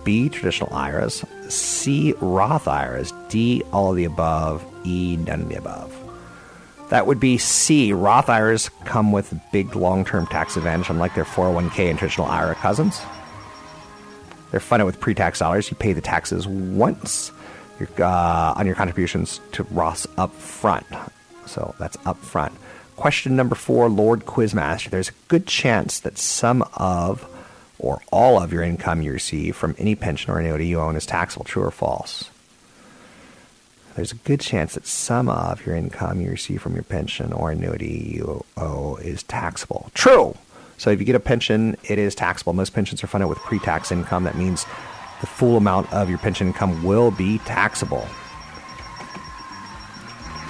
B. 0.05 0.29
Traditional 0.29 0.73
IRAs. 0.73 1.25
C. 1.49 2.15
Roth 2.21 2.69
IRAs. 2.69 3.13
D. 3.29 3.63
All 3.73 3.91
of 3.91 3.97
the 3.97 4.05
above. 4.05 4.65
E. 4.85 5.17
None 5.17 5.43
of 5.43 5.49
the 5.49 5.57
above. 5.57 5.95
That 6.91 7.07
would 7.07 7.21
be 7.21 7.37
C. 7.37 7.93
Roth 7.93 8.29
IRAs 8.29 8.71
come 8.85 9.13
with 9.13 9.35
big 9.53 9.77
long 9.77 10.05
term 10.05 10.27
tax 10.27 10.57
advantage, 10.57 10.89
unlike 10.89 11.15
their 11.15 11.25
401k 11.25 11.91
and 11.91 11.99
traditional 11.99 12.27
IRA 12.27 12.55
cousins. 12.55 13.01
They're 14.51 14.61
funded 14.61 14.87
with 14.87 14.99
pre 14.99 15.15
tax 15.15 15.39
dollars. 15.39 15.71
You 15.71 15.77
pay 15.77 15.93
the 15.93 16.01
taxes 16.01 16.47
once 16.47 17.31
uh, 17.99 18.55
on 18.57 18.67
your 18.67 18.75
contributions 18.75 19.41
to 19.53 19.65
Roths 19.65 20.07
up 20.17 20.33
front. 20.33 20.87
So 21.47 21.75
that's 21.79 21.97
up 22.07 22.19
front. 22.19 22.55
Question 22.97 23.37
number 23.37 23.55
four, 23.55 23.89
Lord 23.89 24.25
Quizmaster. 24.25 24.91
There's 24.91 25.11
a 25.11 25.15
good 25.29 25.47
chance 25.47 26.01
that 26.01 26.19
some 26.19 26.65
of 26.75 27.29
or 27.79 28.03
all 28.11 28.41
of 28.41 28.53
your 28.53 28.63
income 28.63 29.03
you 29.03 29.13
receive 29.13 29.57
from 29.57 29.75
any 29.79 29.95
pension 29.95 30.33
or 30.33 30.41
annuity 30.41 30.67
you 30.67 30.81
own 30.81 30.97
is 30.97 31.07
taxable. 31.07 31.45
True 31.45 31.65
or 31.65 31.71
false? 31.71 32.31
There's 33.95 34.13
a 34.13 34.17
good 34.17 34.41
chance 34.41 34.75
that 34.75 34.87
some 34.87 35.29
of 35.29 35.67
your 35.67 35.75
income 35.75 36.21
you 36.21 36.31
receive 36.31 36.63
from 36.63 36.75
your 36.75 36.85
pension 36.85 37.33
or 37.33 37.51
annuity 37.51 38.15
you 38.15 38.45
owe 38.57 38.97
is 38.97 39.25
taxable. 39.25 39.91
True. 39.95 40.37
So 40.77 40.91
if 40.91 41.01
you 41.01 41.05
get 41.05 41.17
a 41.17 41.21
pension, 41.21 41.77
it 41.83 41.99
is 41.99 42.15
taxable. 42.15 42.53
Most 42.53 42.75
pensions 42.75 43.03
are 43.03 43.09
funded 43.09 43.29
with 43.29 43.39
pre-tax 43.39 43.91
income. 43.91 44.23
That 44.23 44.37
means 44.37 44.65
the 45.21 45.27
full 45.27 45.57
amount 45.57 45.93
of 45.93 46.09
your 46.09 46.19
pension 46.19 46.47
income 46.47 46.85
will 46.85 47.11
be 47.11 47.39
taxable. 47.39 48.07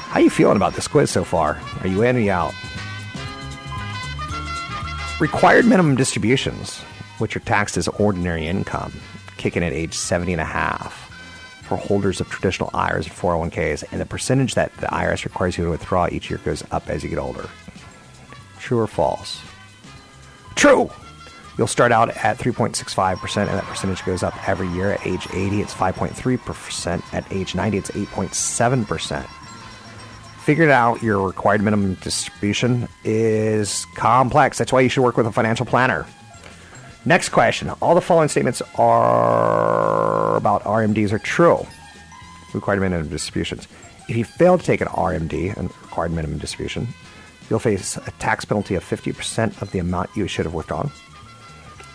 How 0.09 0.21
are 0.21 0.23
you 0.23 0.31
feeling 0.31 0.57
about 0.57 0.75
this 0.75 0.87
quiz 0.89 1.11
so 1.11 1.25
far? 1.25 1.59
Are 1.81 1.87
you 1.89 2.03
in 2.03 2.17
or 2.17 2.21
you 2.21 2.31
out? 2.31 2.53
Required 5.21 5.65
minimum 5.65 5.97
distributions, 5.97 6.83
which 7.19 7.37
are 7.37 7.41
taxed 7.41 7.77
as 7.77 7.89
ordinary 7.89 8.47
income, 8.47 8.93
kick 9.37 9.57
in 9.57 9.63
at 9.63 9.73
age 9.73 9.95
70 9.95 10.33
and 10.33 10.41
a 10.41 10.45
half 10.45 11.05
for 11.63 11.77
holders 11.77 12.21
of 12.21 12.29
traditional 12.31 12.71
IRAs 12.73 13.07
and 13.07 13.15
401ks, 13.15 13.85
and 13.93 14.01
the 14.01 14.07
percentage 14.07 14.55
that 14.55 14.75
the 14.79 14.87
IRS 14.87 15.25
requires 15.25 15.59
you 15.59 15.65
to 15.65 15.71
withdraw 15.71 16.09
each 16.11 16.31
year 16.31 16.39
goes 16.45 16.65
up 16.71 16.89
as 16.89 17.05
you 17.05 17.11
get 17.11 17.19
older. 17.19 17.49
True 18.59 18.81
or 18.81 18.87
false? 18.87 19.41
True! 20.57 20.91
You'll 21.59 21.67
start 21.67 21.93
out 21.93 22.11
at 22.25 22.39
3.65%, 22.39 23.37
and 23.37 23.49
that 23.49 23.65
percentage 23.65 24.05
goes 24.05 24.23
up 24.23 24.49
every 24.49 24.69
year. 24.69 24.93
At 24.93 25.07
age 25.07 25.27
80, 25.33 25.61
it's 25.61 25.75
5.3%. 25.75 27.15
At 27.15 27.31
age 27.33 27.55
90, 27.55 27.79
it's 27.79 27.91
8.7%. 27.91 29.27
Figuring 30.45 30.71
out 30.71 31.03
your 31.03 31.27
required 31.27 31.61
minimum 31.61 31.95
distribution 31.95 32.89
is 33.05 33.87
complex. 33.97 34.57
That's 34.57 34.73
why 34.73 34.81
you 34.81 34.89
should 34.89 35.03
work 35.03 35.17
with 35.17 35.27
a 35.27 35.33
financial 35.33 35.67
planner. 35.67 36.07
Next 37.09 37.31
question. 37.31 37.71
All 37.81 37.95
the 37.95 38.03
following 38.03 38.29
statements 38.29 38.61
are 38.75 40.37
about 40.37 40.63
RMDs 40.65 41.11
are 41.11 41.19
true. 41.19 41.67
Required 42.53 42.81
minimum 42.81 43.09
distributions. 43.09 43.67
If 44.11 44.17
you 44.19 44.27
fail 44.27 44.59
to 44.59 44.63
take 44.63 44.83
an 44.83 44.89
RMD, 44.89 45.57
a 45.57 45.63
required 45.63 46.13
minimum 46.13 46.37
distribution, 46.37 46.87
you'll 47.49 47.61
face 47.61 47.97
a 47.97 48.11
tax 48.19 48.45
penalty 48.45 48.75
of 48.75 48.85
50% 48.85 49.63
of 49.63 49.71
the 49.71 49.79
amount 49.79 50.11
you 50.15 50.29
should 50.29 50.45
have 50.45 50.53
withdrawn. 50.53 50.91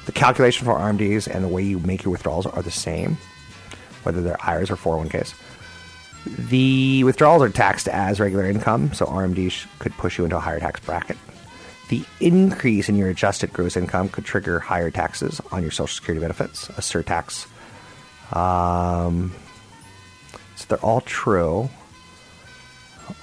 The 0.07 0.13
calculation 0.13 0.65
for 0.65 0.73
RMDs 0.73 1.27
and 1.27 1.43
the 1.43 1.47
way 1.47 1.61
you 1.61 1.77
make 1.77 2.03
your 2.03 2.11
withdrawals 2.11 2.47
are 2.47 2.63
the 2.63 2.71
same, 2.71 3.15
whether 4.01 4.19
they're 4.19 4.43
IRAs 4.43 4.71
or 4.71 4.77
401ks. 4.77 5.35
The 6.49 7.03
withdrawals 7.03 7.43
are 7.43 7.49
taxed 7.49 7.87
as 7.87 8.19
regular 8.19 8.45
income, 8.45 8.91
so 8.95 9.05
RMDs 9.05 9.67
could 9.77 9.93
push 9.93 10.17
you 10.17 10.23
into 10.23 10.37
a 10.37 10.39
higher 10.39 10.59
tax 10.59 10.79
bracket. 10.79 11.17
The 11.89 12.03
increase 12.19 12.89
in 12.89 12.95
your 12.95 13.09
adjusted 13.09 13.53
gross 13.53 13.75
income 13.75 14.09
could 14.09 14.25
trigger 14.25 14.59
higher 14.59 14.89
taxes 14.89 15.41
on 15.51 15.61
your 15.61 15.71
Social 15.71 15.87
Security 15.87 16.21
benefits, 16.21 16.69
a 16.69 16.81
surtax. 16.81 17.47
Um, 18.35 19.33
so 20.55 20.65
they're 20.69 20.77
all 20.79 21.01
true. 21.01 21.69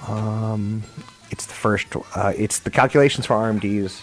Um, 0.07 0.83
it's 1.31 1.45
the 1.45 1.53
first. 1.53 1.87
Uh, 2.15 2.33
it's 2.37 2.59
the 2.59 2.69
calculations 2.69 3.25
for 3.25 3.35
RMDs 3.35 3.99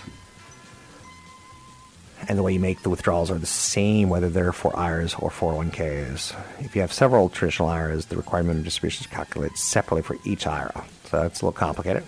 and 2.29 2.39
the 2.39 2.43
way 2.43 2.53
you 2.53 2.61
make 2.61 2.83
the 2.83 2.91
withdrawals 2.91 3.31
are 3.31 3.39
the 3.39 3.47
same 3.47 4.09
whether 4.09 4.29
they're 4.29 4.53
for 4.53 4.77
IRAs 4.77 5.15
or 5.15 5.31
401ks. 5.31 6.37
If 6.61 6.75
you 6.75 6.83
have 6.83 6.93
several 6.93 7.29
traditional 7.29 7.69
IRAs, 7.69 8.07
the 8.07 8.17
required 8.17 8.45
minimum 8.45 8.65
distribution 8.65 9.05
is 9.05 9.07
calculated 9.07 9.57
separately 9.57 10.03
for 10.03 10.17
each 10.29 10.47
IRA. 10.47 10.85
So 11.05 11.23
it's 11.23 11.41
a 11.41 11.47
little 11.47 11.59
complicated. 11.59 12.05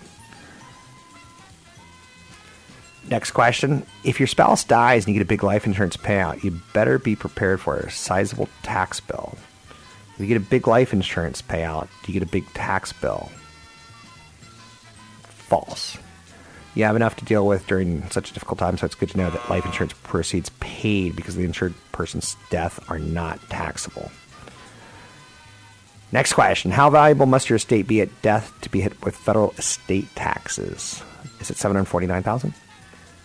Next 3.09 3.31
question. 3.31 3.85
If 4.03 4.19
your 4.19 4.27
spouse 4.27 4.63
dies 4.63 5.05
and 5.05 5.13
you 5.13 5.19
get 5.19 5.25
a 5.25 5.29
big 5.29 5.43
life 5.43 5.65
insurance 5.65 5.97
payout, 5.97 6.43
you 6.43 6.59
better 6.73 6.99
be 6.99 7.15
prepared 7.15 7.59
for 7.59 7.77
a 7.77 7.91
sizable 7.91 8.47
tax 8.63 8.99
bill. 8.99 9.35
If 10.13 10.21
you 10.21 10.27
get 10.27 10.37
a 10.37 10.39
big 10.39 10.67
life 10.67 10.93
insurance 10.93 11.41
payout, 11.41 11.87
do 12.03 12.11
you 12.11 12.19
get 12.19 12.27
a 12.27 12.31
big 12.31 12.45
tax 12.53 12.93
bill? 12.93 13.31
False. 15.23 15.97
You 16.75 16.85
have 16.85 16.95
enough 16.95 17.17
to 17.17 17.25
deal 17.25 17.45
with 17.45 17.67
during 17.67 18.07
such 18.11 18.29
a 18.29 18.33
difficult 18.33 18.59
time, 18.59 18.77
so 18.77 18.85
it's 18.85 18.95
good 18.95 19.09
to 19.09 19.17
know 19.17 19.29
that 19.29 19.49
life 19.49 19.65
insurance 19.65 19.93
proceeds 20.03 20.49
paid 20.61 21.15
because 21.15 21.35
the 21.35 21.43
insured 21.43 21.73
person's 21.91 22.37
death 22.49 22.79
are 22.89 22.99
not 22.99 23.41
taxable. 23.49 24.09
Next 26.13 26.33
question. 26.33 26.71
How 26.71 26.89
valuable 26.89 27.25
must 27.25 27.49
your 27.49 27.57
estate 27.57 27.87
be 27.87 27.99
at 28.01 28.21
death 28.21 28.53
to 28.61 28.69
be 28.69 28.81
hit 28.81 29.03
with 29.03 29.15
federal 29.15 29.51
estate 29.57 30.07
taxes? 30.15 31.01
Is 31.39 31.49
it 31.49 31.57
749000 31.57 32.53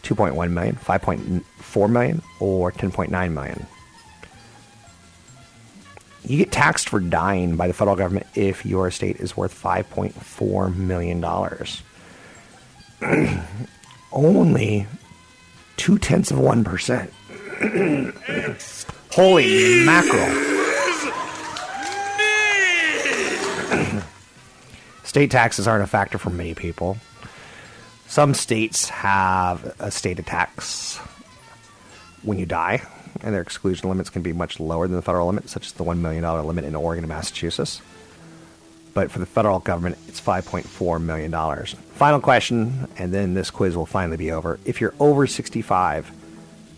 2.1 0.03 0.51
million, 0.51 0.77
5.4 0.77 1.91
million, 1.91 2.23
or 2.41 2.73
10.9 2.73 3.33
million? 3.33 3.67
You 6.25 6.39
get 6.39 6.51
taxed 6.51 6.89
for 6.89 6.99
dying 6.99 7.57
by 7.57 7.69
the 7.69 7.73
federal 7.73 7.95
government 7.95 8.27
if 8.35 8.67
your 8.67 8.89
estate 8.89 9.21
is 9.21 9.37
worth 9.37 9.55
$5.4 9.63 10.75
million. 10.75 11.25
Only 14.13 14.87
two 15.77 15.99
tenths 15.99 16.33
of 16.33 16.39
1%. 16.39 17.11
Holy 19.13 19.85
mackerel. 19.87 20.53
State 25.05 25.31
taxes 25.31 25.69
aren't 25.69 25.85
a 25.85 25.87
factor 25.87 26.19
for 26.19 26.31
many 26.31 26.55
people. 26.55 26.97
Some 28.09 28.35
states 28.35 28.89
have 28.89 29.75
a 29.79 29.91
state 29.91 30.25
tax 30.27 30.99
when 32.23 32.39
you 32.39 32.47
die, 32.47 32.83
and 33.23 33.35
their 33.35 33.43
exclusion 33.43 33.89
limits 33.89 34.11
can 34.11 34.23
be 34.23 34.33
much 34.33 34.59
lower 34.59 34.87
than 34.87 34.97
the 34.97 35.03
federal 35.03 35.27
limit, 35.27 35.49
such 35.49 35.67
as 35.67 35.73
the 35.73 35.85
$1 35.85 35.99
million 35.99 36.25
limit 36.47 36.65
in 36.65 36.75
Oregon 36.75 37.05
and 37.05 37.09
Massachusetts. 37.09 37.81
but 38.97 39.11
for 39.11 39.19
the 39.19 39.27
federal 39.27 39.59
government, 39.59 39.99
it's 40.09 40.23
$5.4 40.23 41.03
million. 41.03 41.31
Final 41.97 42.19
question, 42.19 42.89
and 42.97 43.13
then 43.13 43.35
this 43.35 43.51
quiz 43.51 43.77
will 43.77 43.85
finally 43.85 44.17
be 44.17 44.33
over. 44.33 44.59
If 44.65 44.81
you're 44.81 44.95
over 44.99 45.27
65, 45.27 46.11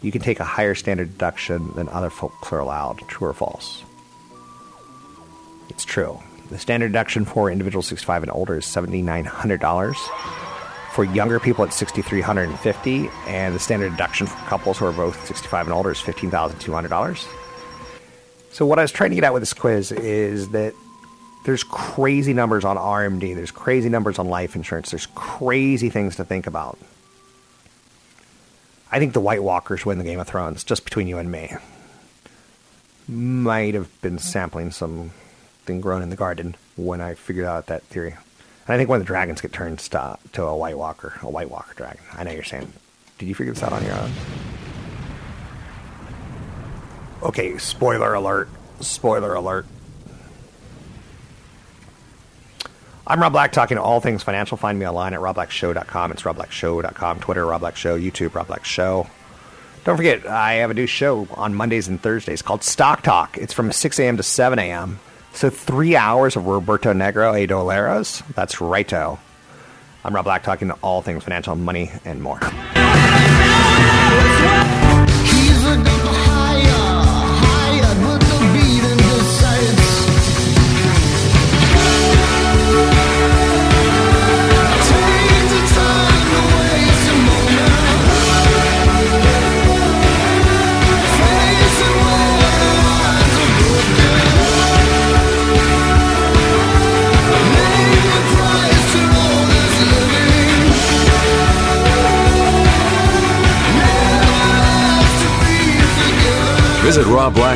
you 0.02 0.10
can 0.10 0.20
take 0.20 0.40
a 0.40 0.44
higher 0.44 0.74
standard 0.74 1.12
deduction 1.12 1.72
than 1.76 1.88
other 1.88 2.10
folks 2.10 2.52
are 2.52 2.58
allowed. 2.58 2.98
True 3.06 3.28
or 3.28 3.34
false? 3.34 3.84
It's 5.68 5.84
true. 5.84 6.18
The 6.50 6.58
standard 6.58 6.88
deduction 6.88 7.24
for 7.24 7.52
individuals 7.52 7.86
65 7.86 8.24
and 8.24 8.32
older 8.32 8.56
is 8.58 8.64
$7,900. 8.64 10.47
For 10.92 11.04
younger 11.04 11.38
people, 11.38 11.64
it's 11.64 11.76
6,350, 11.76 13.10
and 13.26 13.54
the 13.54 13.58
standard 13.58 13.90
deduction 13.90 14.26
for 14.26 14.36
couples 14.48 14.78
who 14.78 14.86
are 14.86 14.92
both 14.92 15.26
65 15.26 15.66
and 15.66 15.74
older 15.74 15.92
is 15.92 15.98
$15,200. 15.98 17.28
So, 18.50 18.66
what 18.66 18.78
I 18.78 18.82
was 18.82 18.90
trying 18.90 19.10
to 19.10 19.14
get 19.14 19.24
at 19.24 19.32
with 19.32 19.42
this 19.42 19.52
quiz 19.52 19.92
is 19.92 20.48
that 20.50 20.74
there's 21.44 21.62
crazy 21.62 22.32
numbers 22.32 22.64
on 22.64 22.76
RMD, 22.76 23.34
there's 23.34 23.50
crazy 23.50 23.88
numbers 23.88 24.18
on 24.18 24.28
life 24.28 24.56
insurance, 24.56 24.90
there's 24.90 25.06
crazy 25.14 25.90
things 25.90 26.16
to 26.16 26.24
think 26.24 26.46
about. 26.46 26.78
I 28.90 28.98
think 28.98 29.12
the 29.12 29.20
White 29.20 29.42
Walkers 29.42 29.84
win 29.84 29.98
the 29.98 30.04
Game 30.04 30.18
of 30.18 30.26
Thrones, 30.26 30.64
just 30.64 30.84
between 30.84 31.06
you 31.06 31.18
and 31.18 31.30
me. 31.30 31.54
Might 33.06 33.74
have 33.74 33.88
been 34.00 34.18
sampling 34.18 34.70
something 34.70 35.80
grown 35.80 36.02
in 36.02 36.10
the 36.10 36.16
garden 36.16 36.56
when 36.76 37.00
I 37.00 37.14
figured 37.14 37.46
out 37.46 37.66
that 37.66 37.82
theory. 37.84 38.16
And 38.68 38.74
I 38.74 38.76
think 38.76 38.90
when 38.90 39.00
the 39.00 39.06
dragons 39.06 39.40
get 39.40 39.50
turned 39.50 39.78
to, 39.78 40.18
to 40.34 40.42
a 40.44 40.54
White 40.54 40.76
Walker, 40.76 41.18
a 41.22 41.30
White 41.30 41.50
Walker 41.50 41.72
dragon. 41.74 42.02
I 42.12 42.22
know 42.22 42.32
you're 42.32 42.44
saying, 42.44 42.70
did 43.16 43.26
you 43.26 43.34
figure 43.34 43.54
this 43.54 43.62
out 43.62 43.72
on 43.72 43.82
your 43.82 43.94
own? 43.94 44.12
Okay, 47.22 47.56
spoiler 47.56 48.12
alert. 48.12 48.50
Spoiler 48.80 49.32
alert. 49.32 49.64
I'm 53.06 53.22
Rob 53.22 53.32
Black, 53.32 53.52
talking 53.52 53.76
to 53.78 53.82
all 53.82 54.00
things 54.00 54.22
financial. 54.22 54.58
Find 54.58 54.78
me 54.78 54.86
online 54.86 55.14
at 55.14 55.20
robblackshow.com. 55.20 56.12
It's 56.12 56.22
robblackshow.com, 56.22 57.20
Twitter, 57.20 57.46
Rob 57.46 57.62
Black 57.62 57.76
Show, 57.76 57.98
YouTube, 57.98 58.34
Rob 58.34 58.48
Black 58.48 58.66
Show. 58.66 59.08
Don't 59.84 59.96
forget, 59.96 60.26
I 60.26 60.54
have 60.54 60.70
a 60.70 60.74
new 60.74 60.86
show 60.86 61.26
on 61.32 61.54
Mondays 61.54 61.88
and 61.88 61.98
Thursdays 61.98 62.42
called 62.42 62.62
Stock 62.62 63.00
Talk. 63.00 63.38
It's 63.38 63.54
from 63.54 63.72
6 63.72 63.98
a.m. 63.98 64.18
to 64.18 64.22
7 64.22 64.58
a.m. 64.58 65.00
So 65.32 65.50
three 65.50 65.94
hours 65.94 66.36
of 66.36 66.46
Roberto 66.46 66.92
Negro, 66.92 67.32
A 67.40 67.46
Doleros. 67.46 68.22
That's 68.34 68.60
righto. 68.60 69.18
I'm 70.04 70.14
Rob 70.14 70.24
Black, 70.24 70.42
talking 70.42 70.68
to 70.68 70.74
all 70.82 71.02
things 71.02 71.22
financial, 71.24 71.54
money, 71.54 71.90
and 72.04 72.22
more. 72.22 72.40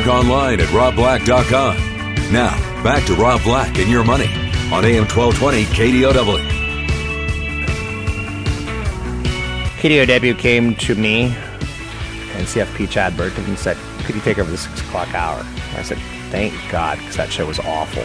Black 0.03 0.15
online 0.15 0.59
at 0.59 0.67
robblack.com. 0.67 1.77
Now, 2.33 2.83
back 2.83 3.05
to 3.05 3.15
Rob 3.15 3.41
Black 3.43 3.77
and 3.77 3.89
your 3.89 4.03
money 4.03 4.27
on 4.71 4.83
AM 4.83 5.05
1220 5.05 5.63
KDOW. 5.65 6.39
KDOW 9.79 10.37
came 10.37 10.75
to 10.75 10.95
me 10.95 11.25
and 11.25 12.47
CFP 12.47 12.89
Chad 12.89 13.15
Burton 13.15 13.45
and 13.45 13.57
said, 13.57 13.77
Could 14.03 14.15
you 14.15 14.21
take 14.21 14.39
over 14.39 14.51
the 14.51 14.57
6 14.57 14.81
o'clock 14.81 15.13
hour? 15.13 15.41
I 15.77 15.83
said, 15.83 15.99
Thank 16.31 16.53
God, 16.69 16.97
because 16.97 17.15
that 17.15 17.31
show 17.31 17.45
was 17.45 17.59
awful. 17.59 18.03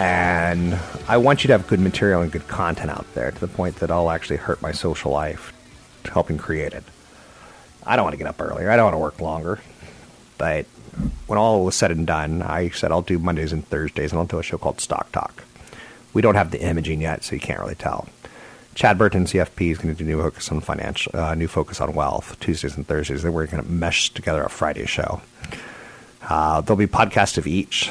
And 0.00 0.78
I 1.08 1.18
want 1.18 1.44
you 1.44 1.48
to 1.48 1.54
have 1.54 1.66
good 1.66 1.80
material 1.80 2.22
and 2.22 2.32
good 2.32 2.48
content 2.48 2.90
out 2.90 3.06
there 3.14 3.30
to 3.30 3.40
the 3.40 3.48
point 3.48 3.76
that 3.76 3.90
I'll 3.90 4.10
actually 4.10 4.36
hurt 4.36 4.62
my 4.62 4.72
social 4.72 5.12
life 5.12 5.52
helping 6.04 6.38
create 6.38 6.72
it. 6.72 6.84
I 7.90 7.96
don't 7.96 8.04
want 8.04 8.14
to 8.14 8.18
get 8.18 8.28
up 8.28 8.40
earlier. 8.40 8.70
I 8.70 8.76
don't 8.76 8.84
want 8.84 8.94
to 8.94 8.98
work 8.98 9.20
longer. 9.20 9.58
But 10.38 10.66
when 11.26 11.40
all 11.40 11.64
was 11.64 11.74
said 11.74 11.90
and 11.90 12.06
done, 12.06 12.40
I 12.40 12.68
said 12.68 12.92
I'll 12.92 13.02
do 13.02 13.18
Mondays 13.18 13.52
and 13.52 13.66
Thursdays, 13.66 14.12
and 14.12 14.20
I'll 14.20 14.26
do 14.26 14.38
a 14.38 14.44
show 14.44 14.58
called 14.58 14.80
Stock 14.80 15.10
Talk. 15.10 15.42
We 16.12 16.22
don't 16.22 16.36
have 16.36 16.52
the 16.52 16.62
imaging 16.62 17.00
yet, 17.00 17.24
so 17.24 17.34
you 17.34 17.40
can't 17.40 17.58
really 17.58 17.74
tell. 17.74 18.08
Chad 18.76 18.96
Burton, 18.96 19.24
CFP, 19.24 19.72
is 19.72 19.78
going 19.78 19.92
to 19.92 19.98
do 19.98 20.08
new 20.08 20.22
focus 20.22 20.52
on 20.52 20.60
financial, 20.60 21.16
uh, 21.16 21.34
new 21.34 21.48
focus 21.48 21.80
on 21.80 21.92
wealth 21.92 22.38
Tuesdays 22.38 22.76
and 22.76 22.86
Thursdays. 22.86 23.22
Then 23.22 23.32
we're 23.32 23.46
going 23.46 23.62
to 23.62 23.68
mesh 23.68 24.10
together 24.10 24.44
a 24.44 24.48
Friday 24.48 24.86
show. 24.86 25.20
Uh, 26.22 26.60
there'll 26.60 26.78
be 26.78 26.86
podcasts 26.86 27.38
of 27.38 27.48
each 27.48 27.90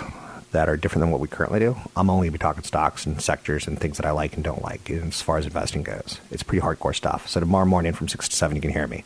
that 0.51 0.69
are 0.69 0.77
different 0.77 1.01
than 1.01 1.11
what 1.11 1.19
we 1.19 1.27
currently 1.27 1.59
do. 1.59 1.75
I'm 1.97 2.09
only 2.09 2.29
going 2.29 2.31
to 2.31 2.39
be 2.39 2.41
talking 2.41 2.63
stocks 2.63 3.05
and 3.05 3.21
sectors 3.21 3.67
and 3.67 3.77
things 3.77 3.97
that 3.97 4.05
I 4.05 4.11
like 4.11 4.35
and 4.35 4.45
don't 4.45 4.63
like 4.63 4.89
as 4.89 5.21
far 5.21 5.37
as 5.37 5.45
investing 5.45 5.83
goes. 5.83 6.21
It's 6.31 6.41
pretty 6.41 6.65
hardcore 6.65 6.95
stuff. 6.95 7.27
So 7.27 7.41
tomorrow 7.41 7.65
morning 7.65 7.91
from 7.91 8.07
6 8.07 8.29
to 8.29 8.35
7, 8.35 8.55
you 8.55 8.61
can 8.61 8.71
hear 8.71 8.87
me. 8.87 9.03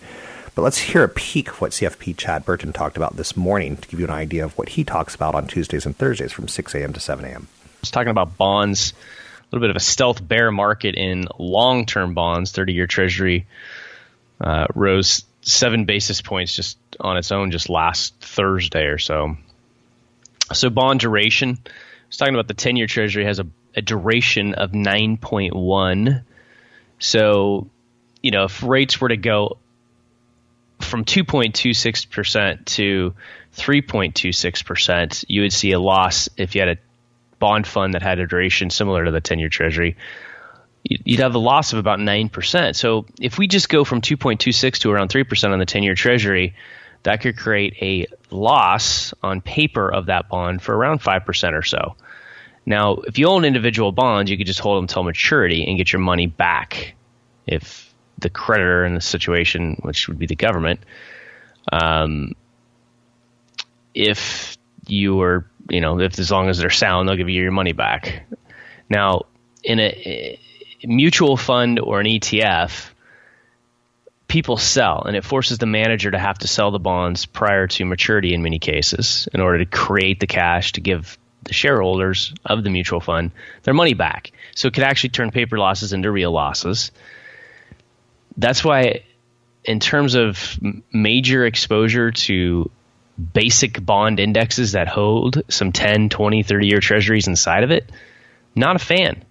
But 0.55 0.61
let's 0.61 0.77
hear 0.77 1.03
a 1.03 1.09
peek 1.09 1.49
of 1.49 1.61
what 1.61 1.71
CFP 1.71 2.15
Chad 2.15 2.45
Burton 2.45 2.73
talked 2.73 2.95
about 2.95 3.17
this 3.17 3.35
morning 3.35 3.77
to 3.77 3.87
give 3.87 3.99
you 3.99 4.05
an 4.05 4.11
idea 4.11 4.45
of 4.45 4.55
what 4.57 4.69
he 4.69 4.83
talks 4.83 5.15
about 5.15 5.33
on 5.33 5.47
Tuesdays 5.47 5.85
and 5.85 5.97
Thursdays 5.97 6.31
from 6.31 6.47
6 6.47 6.75
a.m. 6.75 6.93
to 6.93 6.99
7 6.99 7.25
a.m. 7.25 7.47
He's 7.81 7.89
talking 7.89 8.11
about 8.11 8.37
bonds, 8.37 8.93
a 8.93 9.45
little 9.51 9.63
bit 9.63 9.71
of 9.71 9.75
a 9.75 9.81
stealth 9.81 10.25
bear 10.25 10.51
market 10.51 10.95
in 10.95 11.27
long 11.39 11.87
term 11.87 12.13
bonds. 12.13 12.51
30 12.51 12.73
year 12.73 12.85
Treasury 12.85 13.47
uh, 14.39 14.67
rose 14.75 15.23
seven 15.41 15.85
basis 15.85 16.21
points 16.21 16.55
just 16.55 16.77
on 16.99 17.17
its 17.17 17.31
own 17.31 17.49
just 17.49 17.67
last 17.69 18.13
Thursday 18.21 18.85
or 18.85 18.99
so. 18.99 19.35
So, 20.53 20.69
bond 20.69 20.99
duration, 20.99 21.57
was 22.07 22.17
talking 22.17 22.35
about 22.35 22.47
the 22.47 22.53
10 22.53 22.75
year 22.75 22.85
Treasury 22.85 23.25
has 23.25 23.39
a, 23.39 23.47
a 23.75 23.81
duration 23.81 24.53
of 24.53 24.71
9.1. 24.71 26.23
So, 26.99 27.67
you 28.21 28.29
know, 28.29 28.43
if 28.43 28.61
rates 28.61 29.01
were 29.01 29.09
to 29.09 29.17
go 29.17 29.57
from 30.83 31.05
2.26% 31.05 32.65
to 32.65 33.13
3.26%, 33.55 35.25
you 35.27 35.41
would 35.41 35.53
see 35.53 35.71
a 35.71 35.79
loss 35.79 36.29
if 36.37 36.55
you 36.55 36.61
had 36.61 36.69
a 36.69 36.77
bond 37.39 37.67
fund 37.67 37.93
that 37.93 38.01
had 38.01 38.19
a 38.19 38.27
duration 38.27 38.69
similar 38.69 39.05
to 39.05 39.11
the 39.11 39.21
10 39.21 39.39
year 39.39 39.49
treasury. 39.49 39.95
You'd 40.83 41.19
have 41.19 41.35
a 41.35 41.39
loss 41.39 41.73
of 41.73 41.79
about 41.79 41.99
9%. 41.99 42.75
So 42.75 43.05
if 43.19 43.37
we 43.37 43.47
just 43.47 43.69
go 43.69 43.83
from 43.83 44.01
2.26 44.01 44.79
to 44.79 44.91
around 44.91 45.09
3% 45.09 45.51
on 45.51 45.59
the 45.59 45.65
10 45.65 45.83
year 45.83 45.95
treasury, 45.95 46.55
that 47.03 47.21
could 47.21 47.37
create 47.37 47.75
a 47.81 48.07
loss 48.31 49.13
on 49.21 49.41
paper 49.41 49.89
of 49.89 50.07
that 50.07 50.29
bond 50.29 50.61
for 50.61 50.75
around 50.75 51.01
5% 51.01 51.53
or 51.53 51.63
so. 51.63 51.95
Now, 52.65 52.93
if 52.95 53.17
you 53.17 53.27
own 53.27 53.45
individual 53.45 53.91
bonds, 53.91 54.31
you 54.31 54.37
could 54.37 54.47
just 54.47 54.59
hold 54.59 54.77
them 54.77 54.85
until 54.85 55.03
maturity 55.03 55.65
and 55.67 55.77
get 55.77 55.91
your 55.91 55.99
money 55.99 56.27
back 56.27 56.95
if 57.45 57.92
the 58.23 58.29
creditor 58.29 58.85
in 58.85 58.95
the 58.95 59.01
situation, 59.01 59.77
which 59.83 60.07
would 60.07 60.17
be 60.17 60.25
the 60.25 60.35
government, 60.35 60.79
um, 61.71 62.33
if 63.93 64.57
you 64.87 65.21
are, 65.21 65.45
you 65.69 65.81
know, 65.81 65.99
if 65.99 66.19
as 66.19 66.31
long 66.31 66.49
as 66.49 66.57
they're 66.57 66.69
sound, 66.69 67.07
they'll 67.07 67.15
give 67.15 67.29
you 67.29 67.41
your 67.41 67.51
money 67.51 67.73
back. 67.73 68.25
Now, 68.89 69.23
in 69.63 69.79
a, 69.79 70.39
a 70.83 70.87
mutual 70.87 71.37
fund 71.37 71.79
or 71.79 71.99
an 71.99 72.07
ETF, 72.07 72.89
people 74.27 74.57
sell, 74.57 75.03
and 75.03 75.15
it 75.15 75.23
forces 75.23 75.59
the 75.59 75.65
manager 75.65 76.09
to 76.11 76.19
have 76.19 76.39
to 76.39 76.47
sell 76.47 76.71
the 76.71 76.79
bonds 76.79 77.25
prior 77.25 77.67
to 77.67 77.85
maturity 77.85 78.33
in 78.33 78.41
many 78.41 78.59
cases 78.59 79.27
in 79.33 79.39
order 79.39 79.59
to 79.59 79.65
create 79.65 80.19
the 80.19 80.27
cash 80.27 80.73
to 80.73 80.81
give 80.81 81.17
the 81.43 81.53
shareholders 81.53 82.33
of 82.45 82.63
the 82.63 82.69
mutual 82.69 82.99
fund 82.99 83.31
their 83.63 83.73
money 83.73 83.93
back. 83.93 84.31
So 84.55 84.67
it 84.67 84.73
could 84.73 84.83
actually 84.83 85.11
turn 85.11 85.31
paper 85.31 85.57
losses 85.57 85.93
into 85.93 86.09
real 86.11 86.31
losses 86.31 86.91
that's 88.37 88.63
why, 88.63 89.03
in 89.63 89.79
terms 89.79 90.15
of 90.15 90.59
major 90.91 91.45
exposure 91.45 92.11
to 92.11 92.69
basic 93.33 93.83
bond 93.83 94.19
indexes 94.19 94.71
that 94.71 94.87
hold 94.87 95.43
some 95.49 95.71
10, 95.71 96.09
20, 96.09 96.43
30 96.43 96.67
year 96.67 96.79
treasuries 96.79 97.27
inside 97.27 97.63
of 97.63 97.71
it, 97.71 97.89
not 98.55 98.75
a 98.75 98.79
fan. 98.79 99.23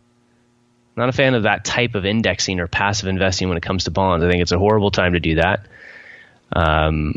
Not 0.95 1.09
a 1.09 1.13
fan 1.13 1.35
of 1.35 1.45
that 1.45 1.65
type 1.65 1.95
of 1.95 2.05
indexing 2.05 2.61
or 2.61 2.69
passive 2.69 3.09
investing 3.09 3.49
when 3.49 3.57
it 3.57 3.63
comes 3.63 3.85
to 3.85 3.91
bonds. 3.91 4.25
I 4.25 4.31
think 4.31 4.43
it's 4.43 4.53
a 4.53 4.59
horrible 4.59 4.91
time 4.91 5.15
to 5.15 5.21
do 5.21 5.37
that. 5.37 5.67
Um, 6.55 7.15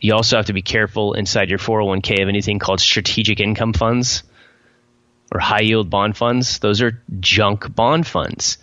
you 0.00 0.14
also 0.14 0.36
have 0.36 0.46
to 0.46 0.52
be 0.52 0.62
careful 0.62 1.14
inside 1.14 1.50
your 1.50 1.58
401k 1.58 2.22
of 2.22 2.28
anything 2.28 2.60
called 2.60 2.80
strategic 2.80 3.40
income 3.40 3.72
funds 3.72 4.22
or 5.32 5.40
high 5.40 5.62
yield 5.62 5.90
bond 5.90 6.16
funds. 6.16 6.60
Those 6.60 6.80
are 6.80 7.02
junk 7.18 7.74
bond 7.74 8.06
funds. 8.06 8.58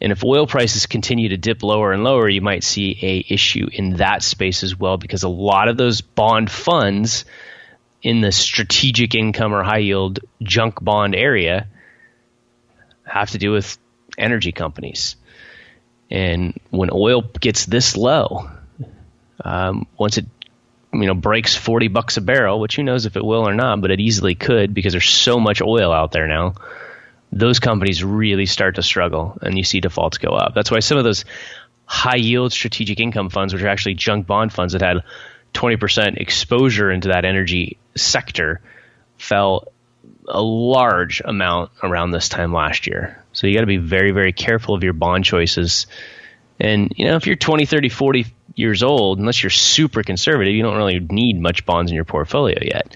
And 0.00 0.12
if 0.12 0.24
oil 0.24 0.46
prices 0.46 0.86
continue 0.86 1.28
to 1.28 1.36
dip 1.36 1.62
lower 1.62 1.92
and 1.92 2.02
lower, 2.02 2.28
you 2.28 2.40
might 2.40 2.64
see 2.64 2.98
a 3.02 3.32
issue 3.32 3.68
in 3.70 3.96
that 3.96 4.22
space 4.22 4.62
as 4.62 4.78
well 4.78 4.96
because 4.96 5.22
a 5.22 5.28
lot 5.28 5.68
of 5.68 5.76
those 5.76 6.00
bond 6.00 6.50
funds 6.50 7.26
in 8.02 8.22
the 8.22 8.32
strategic 8.32 9.14
income 9.14 9.52
or 9.52 9.62
high 9.62 9.78
yield 9.78 10.20
junk 10.42 10.82
bond 10.82 11.14
area 11.14 11.66
have 13.04 13.30
to 13.32 13.38
do 13.38 13.52
with 13.52 13.76
energy 14.16 14.52
companies. 14.52 15.16
And 16.10 16.58
when 16.70 16.90
oil 16.92 17.22
gets 17.22 17.66
this 17.66 17.96
low, 17.96 18.50
um, 19.44 19.86
once 19.98 20.18
it 20.18 20.26
you 20.92 21.06
know 21.06 21.14
breaks 21.14 21.54
40 21.54 21.88
bucks 21.88 22.16
a 22.16 22.20
barrel, 22.20 22.58
which 22.58 22.76
who 22.76 22.82
knows 22.82 23.06
if 23.06 23.16
it 23.16 23.24
will 23.24 23.46
or 23.46 23.54
not, 23.54 23.80
but 23.80 23.90
it 23.90 24.00
easily 24.00 24.34
could 24.34 24.74
because 24.74 24.92
there's 24.92 25.08
so 25.08 25.38
much 25.38 25.60
oil 25.60 25.92
out 25.92 26.12
there 26.12 26.26
now. 26.26 26.54
Those 27.32 27.60
companies 27.60 28.02
really 28.02 28.46
start 28.46 28.74
to 28.76 28.82
struggle, 28.82 29.38
and 29.40 29.56
you 29.56 29.64
see 29.64 29.80
defaults 29.80 30.18
go 30.18 30.30
up. 30.30 30.54
That's 30.54 30.70
why 30.70 30.80
some 30.80 30.98
of 30.98 31.04
those 31.04 31.24
high 31.84 32.16
yield 32.16 32.52
strategic 32.52 33.00
income 33.00 33.30
funds, 33.30 33.52
which 33.52 33.62
are 33.62 33.68
actually 33.68 33.94
junk 33.94 34.26
bond 34.26 34.52
funds 34.52 34.72
that 34.72 34.82
had 34.82 34.98
20% 35.54 36.16
exposure 36.16 36.90
into 36.90 37.08
that 37.08 37.24
energy 37.24 37.78
sector, 37.96 38.60
fell 39.18 39.68
a 40.28 40.40
large 40.40 41.20
amount 41.24 41.70
around 41.82 42.10
this 42.10 42.28
time 42.28 42.52
last 42.52 42.86
year. 42.86 43.22
So 43.32 43.46
you 43.46 43.54
got 43.54 43.60
to 43.60 43.66
be 43.66 43.76
very, 43.76 44.12
very 44.12 44.32
careful 44.32 44.74
of 44.74 44.82
your 44.82 44.92
bond 44.92 45.24
choices. 45.24 45.86
And, 46.58 46.92
you 46.96 47.06
know, 47.06 47.16
if 47.16 47.26
you're 47.26 47.36
20, 47.36 47.66
30, 47.66 47.88
40 47.88 48.26
years 48.54 48.82
old, 48.82 49.18
unless 49.18 49.42
you're 49.42 49.50
super 49.50 50.02
conservative, 50.02 50.54
you 50.54 50.62
don't 50.62 50.76
really 50.76 51.00
need 51.00 51.40
much 51.40 51.64
bonds 51.64 51.90
in 51.90 51.94
your 51.94 52.04
portfolio 52.04 52.58
yet. 52.62 52.94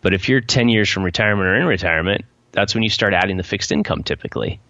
But 0.00 0.14
if 0.14 0.28
you're 0.28 0.40
10 0.40 0.68
years 0.68 0.88
from 0.88 1.04
retirement 1.04 1.48
or 1.48 1.56
in 1.56 1.66
retirement, 1.66 2.24
that's 2.52 2.74
when 2.74 2.82
you 2.82 2.90
start 2.90 3.14
adding 3.14 3.36
the 3.36 3.42
fixed 3.42 3.72
income 3.72 4.02
typically. 4.02 4.60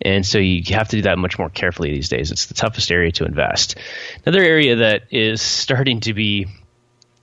And 0.00 0.24
so 0.24 0.38
you 0.38 0.62
have 0.74 0.88
to 0.88 0.96
do 0.96 1.02
that 1.02 1.18
much 1.18 1.38
more 1.38 1.50
carefully 1.50 1.92
these 1.92 2.08
days. 2.08 2.30
It's 2.30 2.46
the 2.46 2.54
toughest 2.54 2.90
area 2.90 3.10
to 3.12 3.24
invest. 3.24 3.76
Another 4.24 4.44
area 4.44 4.76
that 4.76 5.02
is 5.10 5.42
starting 5.42 6.00
to 6.00 6.14
be 6.14 6.46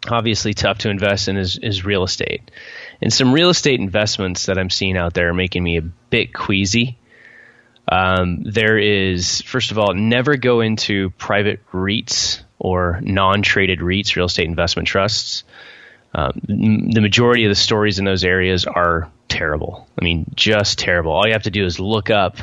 obviously 0.09 0.53
tough 0.53 0.79
to 0.79 0.89
invest 0.89 1.27
in 1.27 1.37
is, 1.37 1.57
is 1.57 1.85
real 1.85 2.03
estate. 2.03 2.51
And 3.01 3.11
some 3.11 3.33
real 3.33 3.49
estate 3.49 3.79
investments 3.79 4.47
that 4.47 4.57
I'm 4.57 4.69
seeing 4.69 4.97
out 4.97 5.13
there 5.13 5.29
are 5.29 5.33
making 5.33 5.63
me 5.63 5.77
a 5.77 5.81
bit 5.81 6.33
queasy. 6.33 6.97
Um, 7.87 8.43
there 8.43 8.77
is, 8.77 9.41
first 9.41 9.71
of 9.71 9.79
all, 9.79 9.93
never 9.93 10.37
go 10.37 10.61
into 10.61 11.11
private 11.11 11.59
REITs 11.71 12.41
or 12.59 12.99
non 13.01 13.41
traded 13.41 13.79
REITs, 13.79 14.15
real 14.15 14.25
estate 14.25 14.47
investment 14.47 14.87
trusts. 14.87 15.43
Um, 16.13 16.41
the 16.47 17.01
majority 17.01 17.43
of 17.45 17.49
the 17.49 17.55
stories 17.55 17.99
in 17.99 18.05
those 18.05 18.23
areas 18.23 18.65
are 18.65 19.11
terrible. 19.27 19.87
I 19.99 20.03
mean, 20.03 20.25
just 20.35 20.79
terrible. 20.79 21.11
All 21.11 21.27
you 21.27 21.33
have 21.33 21.43
to 21.43 21.51
do 21.51 21.65
is 21.65 21.79
look 21.79 22.09
up 22.09 22.37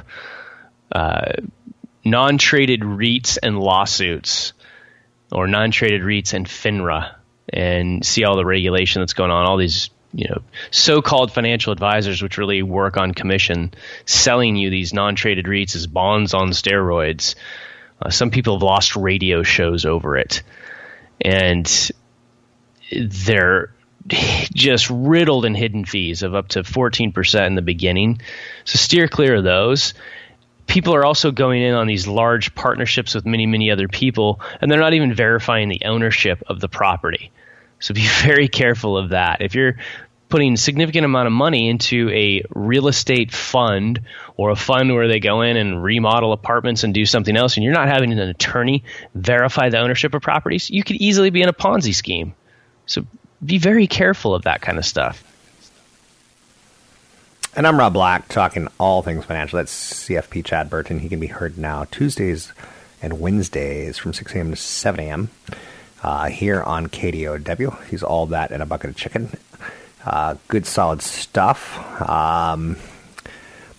uh, 0.91 1.33
non 2.05 2.39
traded 2.39 2.81
REITs 2.81 3.39
and 3.43 3.59
lawsuits 3.59 4.53
or 5.31 5.47
non 5.47 5.71
traded 5.71 6.03
REITs 6.03 6.35
and 6.35 6.47
FINRA 6.47 7.15
and 7.53 8.05
see 8.05 8.25
all 8.25 8.37
the 8.37 8.45
regulation 8.45 9.03
that's 9.03 9.15
going 9.15 9.31
on, 9.31 9.47
all 9.47 9.57
these 9.57 9.91
you 10.15 10.29
know 10.29 10.43
so-called 10.71 11.33
financial 11.33 11.73
advisors 11.73 12.23
which 12.23 12.37
really 12.37 12.63
work 12.63 12.99
on 12.99 13.15
commission 13.15 13.73
selling 14.05 14.57
you 14.57 14.69
these 14.69 14.93
non-traded 14.93 15.47
REITs 15.47 15.75
as 15.75 15.87
bonds 15.87 16.35
on 16.35 16.51
steroids. 16.51 17.35
Uh, 18.01 18.11
some 18.11 18.31
people 18.31 18.57
have 18.57 18.63
lost 18.63 18.97
radio 18.97 19.43
shows 19.43 19.85
over 19.87 20.17
it, 20.17 20.43
and 21.21 21.91
they're 22.93 23.73
just 24.07 24.91
riddled 24.91 25.45
in 25.45 25.55
hidden 25.55 25.85
fees 25.85 26.23
of 26.23 26.35
up 26.35 26.49
to 26.49 26.63
14% 26.63 27.47
in 27.47 27.55
the 27.55 27.63
beginning. 27.63 28.21
So 28.65 28.79
steer 28.79 29.09
clear 29.09 29.37
of 29.37 29.45
those. 29.45 29.95
People 30.67 30.95
are 30.95 31.05
also 31.05 31.33
going 31.33 31.63
in 31.63 31.75
on 31.75 31.87
these 31.87 32.07
large 32.07 32.55
partnerships 32.55 33.15
with 33.15 33.27
many, 33.27 33.47
many 33.47 33.71
other 33.71 33.89
people, 33.89 34.41
and 34.61 34.71
they're 34.71 34.81
not 34.81 34.95
even 34.95 35.13
verifying 35.13 35.69
the 35.69 35.83
ownership 35.85 36.43
of 36.47 36.61
the 36.61 36.69
property. 36.69 37.31
So 37.81 37.95
be 37.95 38.07
very 38.23 38.49
careful 38.49 38.97
of 38.97 39.11
that. 39.11 39.43
If 39.43 39.55
you're 39.55 39.77
putting 40.29 40.55
a 40.55 40.57
significant 40.57 41.05
amount 41.05 41.27
of 41.27 41.33
money 41.33 41.69
into 41.69 42.09
a 42.09 42.43
real 42.55 42.89
estate 42.89 43.31
fund 43.31 44.01
or 44.39 44.49
a 44.49 44.57
fund 44.57 44.95
where 44.95 45.07
they 45.07 45.21
go 45.21 45.43
in 45.43 45.59
and 45.59 45.83
remodel 45.83 46.33
apartments 46.33 46.85
and 46.85 46.95
do 46.95 47.05
something 47.05 47.37
else, 47.37 47.57
and 47.57 47.65
you're 47.65 47.75
not 47.75 47.89
having 47.89 48.13
an 48.13 48.19
attorney 48.19 48.83
verify 49.15 49.69
the 49.69 49.79
ownership 49.79 50.15
of 50.15 50.23
properties, 50.23 50.71
you 50.71 50.83
could 50.85 50.97
easily 50.97 51.29
be 51.29 51.43
in 51.43 51.51
a 51.51 51.53
Ponzi 51.53 51.95
scheme. 51.95 52.35
So 52.87 53.05
be 53.45 53.59
very 53.59 53.87
careful 53.87 54.35
of 54.35 54.43
that 54.43 54.61
kind 54.61 54.79
of 54.79 54.85
stuff. 54.85 55.25
And 57.55 57.67
I'm 57.67 57.79
Rob 57.79 57.93
Black, 57.93 58.29
talking 58.29 58.69
all 58.79 59.03
things 59.03 59.25
financial. 59.25 59.59
That's 59.59 60.05
CFP 60.05 60.45
Chad 60.45 60.71
Burton. 60.71 61.01
He 61.01 61.09
can 61.09 61.21
be 61.21 61.27
heard 61.27 61.59
now 61.59 61.85
Tuesdays 61.91 62.53
and 63.03 63.21
Wednesdays 63.21 63.99
from 63.99 64.15
6 64.15 64.35
a.m. 64.35 64.51
to 64.51 64.57
7 64.57 65.01
a.m. 65.01 65.29
Uh, 66.03 66.29
here 66.29 66.63
on 66.63 66.87
KDOW. 66.87 67.85
He's 67.87 68.03
all 68.03 68.27
that 68.27 68.53
and 68.53 68.63
a 68.63 68.67
bucket 68.67 68.91
of 68.91 68.97
chicken. 68.97 69.37
Uh, 70.05 70.37
good 70.49 70.67
solid 70.67 71.03
stuff. 71.03 71.79
Um, 72.09 72.77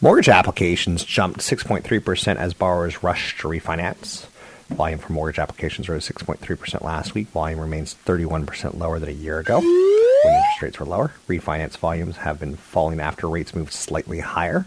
mortgage 0.02 0.30
applications 0.30 1.04
jumped 1.04 1.40
6.3% 1.40 2.36
as 2.36 2.54
borrowers 2.54 3.02
rushed 3.02 3.40
to 3.40 3.48
refinance. 3.48 4.28
Volume 4.76 5.00
for 5.00 5.14
mortgage 5.14 5.40
applications 5.40 5.88
rose 5.88 6.08
6.3% 6.10 6.82
last 6.84 7.14
week. 7.14 7.28
Volume 7.30 7.60
remains 7.60 7.96
31% 8.06 8.78
lower 8.78 9.00
than 9.00 9.10
a 9.10 9.14
year 9.14 9.40
ago 9.40 9.60
when 9.60 10.34
interest 10.34 10.62
rates 10.62 10.80
were 10.80 10.86
lower. 10.86 11.12
Refinance 11.28 11.78
volumes 11.78 12.18
have 12.18 12.40
been 12.40 12.56
falling 12.56 13.00
after 13.00 13.30
rates 13.30 13.54
moved 13.56 13.74
slightly 13.74 14.20
higher. 14.20 14.66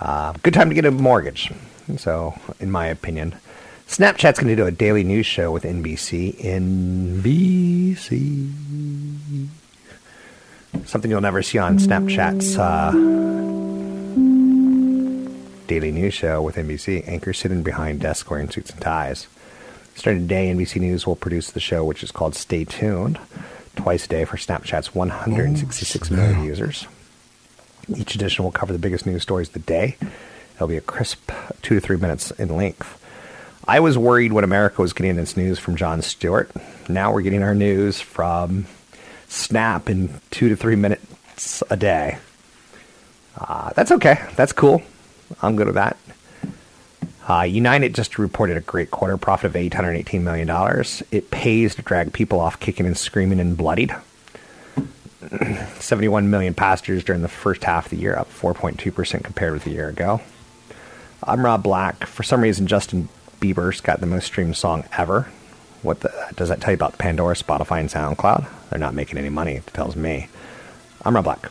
Uh, 0.00 0.32
good 0.42 0.54
time 0.54 0.68
to 0.68 0.74
get 0.74 0.84
a 0.84 0.90
mortgage. 0.90 1.52
So, 1.96 2.38
in 2.60 2.70
my 2.70 2.86
opinion, 2.86 3.36
Snapchat's 3.86 4.38
going 4.38 4.48
to 4.48 4.56
do 4.56 4.66
a 4.66 4.70
daily 4.70 5.02
news 5.04 5.26
show 5.26 5.50
with 5.50 5.64
NBC. 5.64 6.36
NBC. 6.42 7.88
Something 10.84 11.10
you'll 11.10 11.20
never 11.20 11.42
see 11.42 11.58
on 11.58 11.78
Snapchat's 11.78 12.58
uh, 12.58 12.92
daily 15.68 15.92
news 15.92 16.14
show 16.14 16.42
with 16.42 16.56
NBC. 16.56 17.06
Anchors 17.06 17.38
sitting 17.38 17.62
behind 17.62 18.00
desks 18.00 18.28
wearing 18.28 18.50
suits 18.50 18.70
and 18.70 18.80
ties. 18.80 19.28
Starting 19.94 20.22
today, 20.22 20.52
NBC 20.52 20.80
News 20.80 21.06
will 21.06 21.16
produce 21.16 21.50
the 21.50 21.60
show, 21.60 21.84
which 21.84 22.02
is 22.02 22.10
called 22.10 22.34
Stay 22.34 22.64
Tuned, 22.64 23.18
twice 23.76 24.06
a 24.06 24.08
day 24.08 24.24
for 24.24 24.36
Snapchat's 24.36 24.94
166 24.94 26.10
million 26.10 26.42
users. 26.42 26.86
Each 27.94 28.14
edition 28.14 28.44
will 28.44 28.52
cover 28.52 28.72
the 28.72 28.78
biggest 28.78 29.06
news 29.06 29.22
stories 29.22 29.48
of 29.48 29.54
the 29.54 29.60
day. 29.60 29.96
It'll 30.54 30.68
be 30.68 30.76
a 30.76 30.80
crisp 30.80 31.30
two 31.62 31.74
to 31.74 31.80
three 31.80 31.96
minutes 31.96 32.30
in 32.32 32.56
length. 32.56 32.94
I 33.66 33.80
was 33.80 33.98
worried 33.98 34.32
when 34.32 34.44
America 34.44 34.80
was 34.80 34.92
getting 34.92 35.18
its 35.18 35.36
news 35.36 35.58
from 35.58 35.76
Jon 35.76 36.00
Stewart. 36.00 36.50
Now 36.88 37.12
we're 37.12 37.22
getting 37.22 37.42
our 37.42 37.54
news 37.54 38.00
from 38.00 38.66
Snap 39.28 39.90
in 39.90 40.20
two 40.30 40.48
to 40.48 40.56
three 40.56 40.76
minutes 40.76 41.62
a 41.68 41.76
day. 41.76 42.18
Uh, 43.36 43.72
that's 43.74 43.92
okay. 43.92 44.24
That's 44.36 44.52
cool. 44.52 44.82
I'm 45.42 45.56
good 45.56 45.66
with 45.66 45.74
that. 45.76 45.96
Uh, 47.28 47.42
United 47.42 47.94
just 47.94 48.18
reported 48.18 48.56
a 48.56 48.60
great 48.60 48.90
quarter 48.90 49.18
profit 49.18 49.46
of 49.46 49.52
$818 49.52 50.22
million. 50.22 50.48
It 51.10 51.30
pays 51.30 51.74
to 51.74 51.82
drag 51.82 52.14
people 52.14 52.40
off 52.40 52.58
kicking 52.58 52.86
and 52.86 52.96
screaming 52.96 53.38
and 53.38 53.56
bloodied. 53.56 53.94
71 55.78 56.30
million 56.30 56.54
passengers 56.54 57.04
during 57.04 57.20
the 57.20 57.28
first 57.28 57.64
half 57.64 57.86
of 57.86 57.90
the 57.90 57.96
year, 57.96 58.16
up 58.16 58.30
4.2% 58.30 59.22
compared 59.22 59.52
with 59.52 59.66
a 59.66 59.70
year 59.70 59.88
ago. 59.88 60.22
I'm 61.22 61.44
Rob 61.44 61.62
Black. 61.62 62.06
For 62.06 62.22
some 62.22 62.40
reason, 62.40 62.66
Justin 62.66 63.10
Bieber's 63.40 63.82
got 63.82 64.00
the 64.00 64.06
most 64.06 64.24
streamed 64.24 64.56
song 64.56 64.84
ever. 64.96 65.28
What 65.82 66.00
the, 66.00 66.32
does 66.34 66.48
that 66.48 66.60
tell 66.60 66.70
you 66.70 66.76
about 66.76 66.96
Pandora, 66.96 67.34
Spotify, 67.34 67.80
and 67.80 67.90
SoundCloud? 67.90 68.48
They're 68.70 68.78
not 68.78 68.94
making 68.94 69.18
any 69.18 69.28
money, 69.28 69.56
it 69.56 69.66
tells 69.68 69.96
me. 69.96 70.28
I'm 71.04 71.14
Rob 71.14 71.24
Black. 71.24 71.50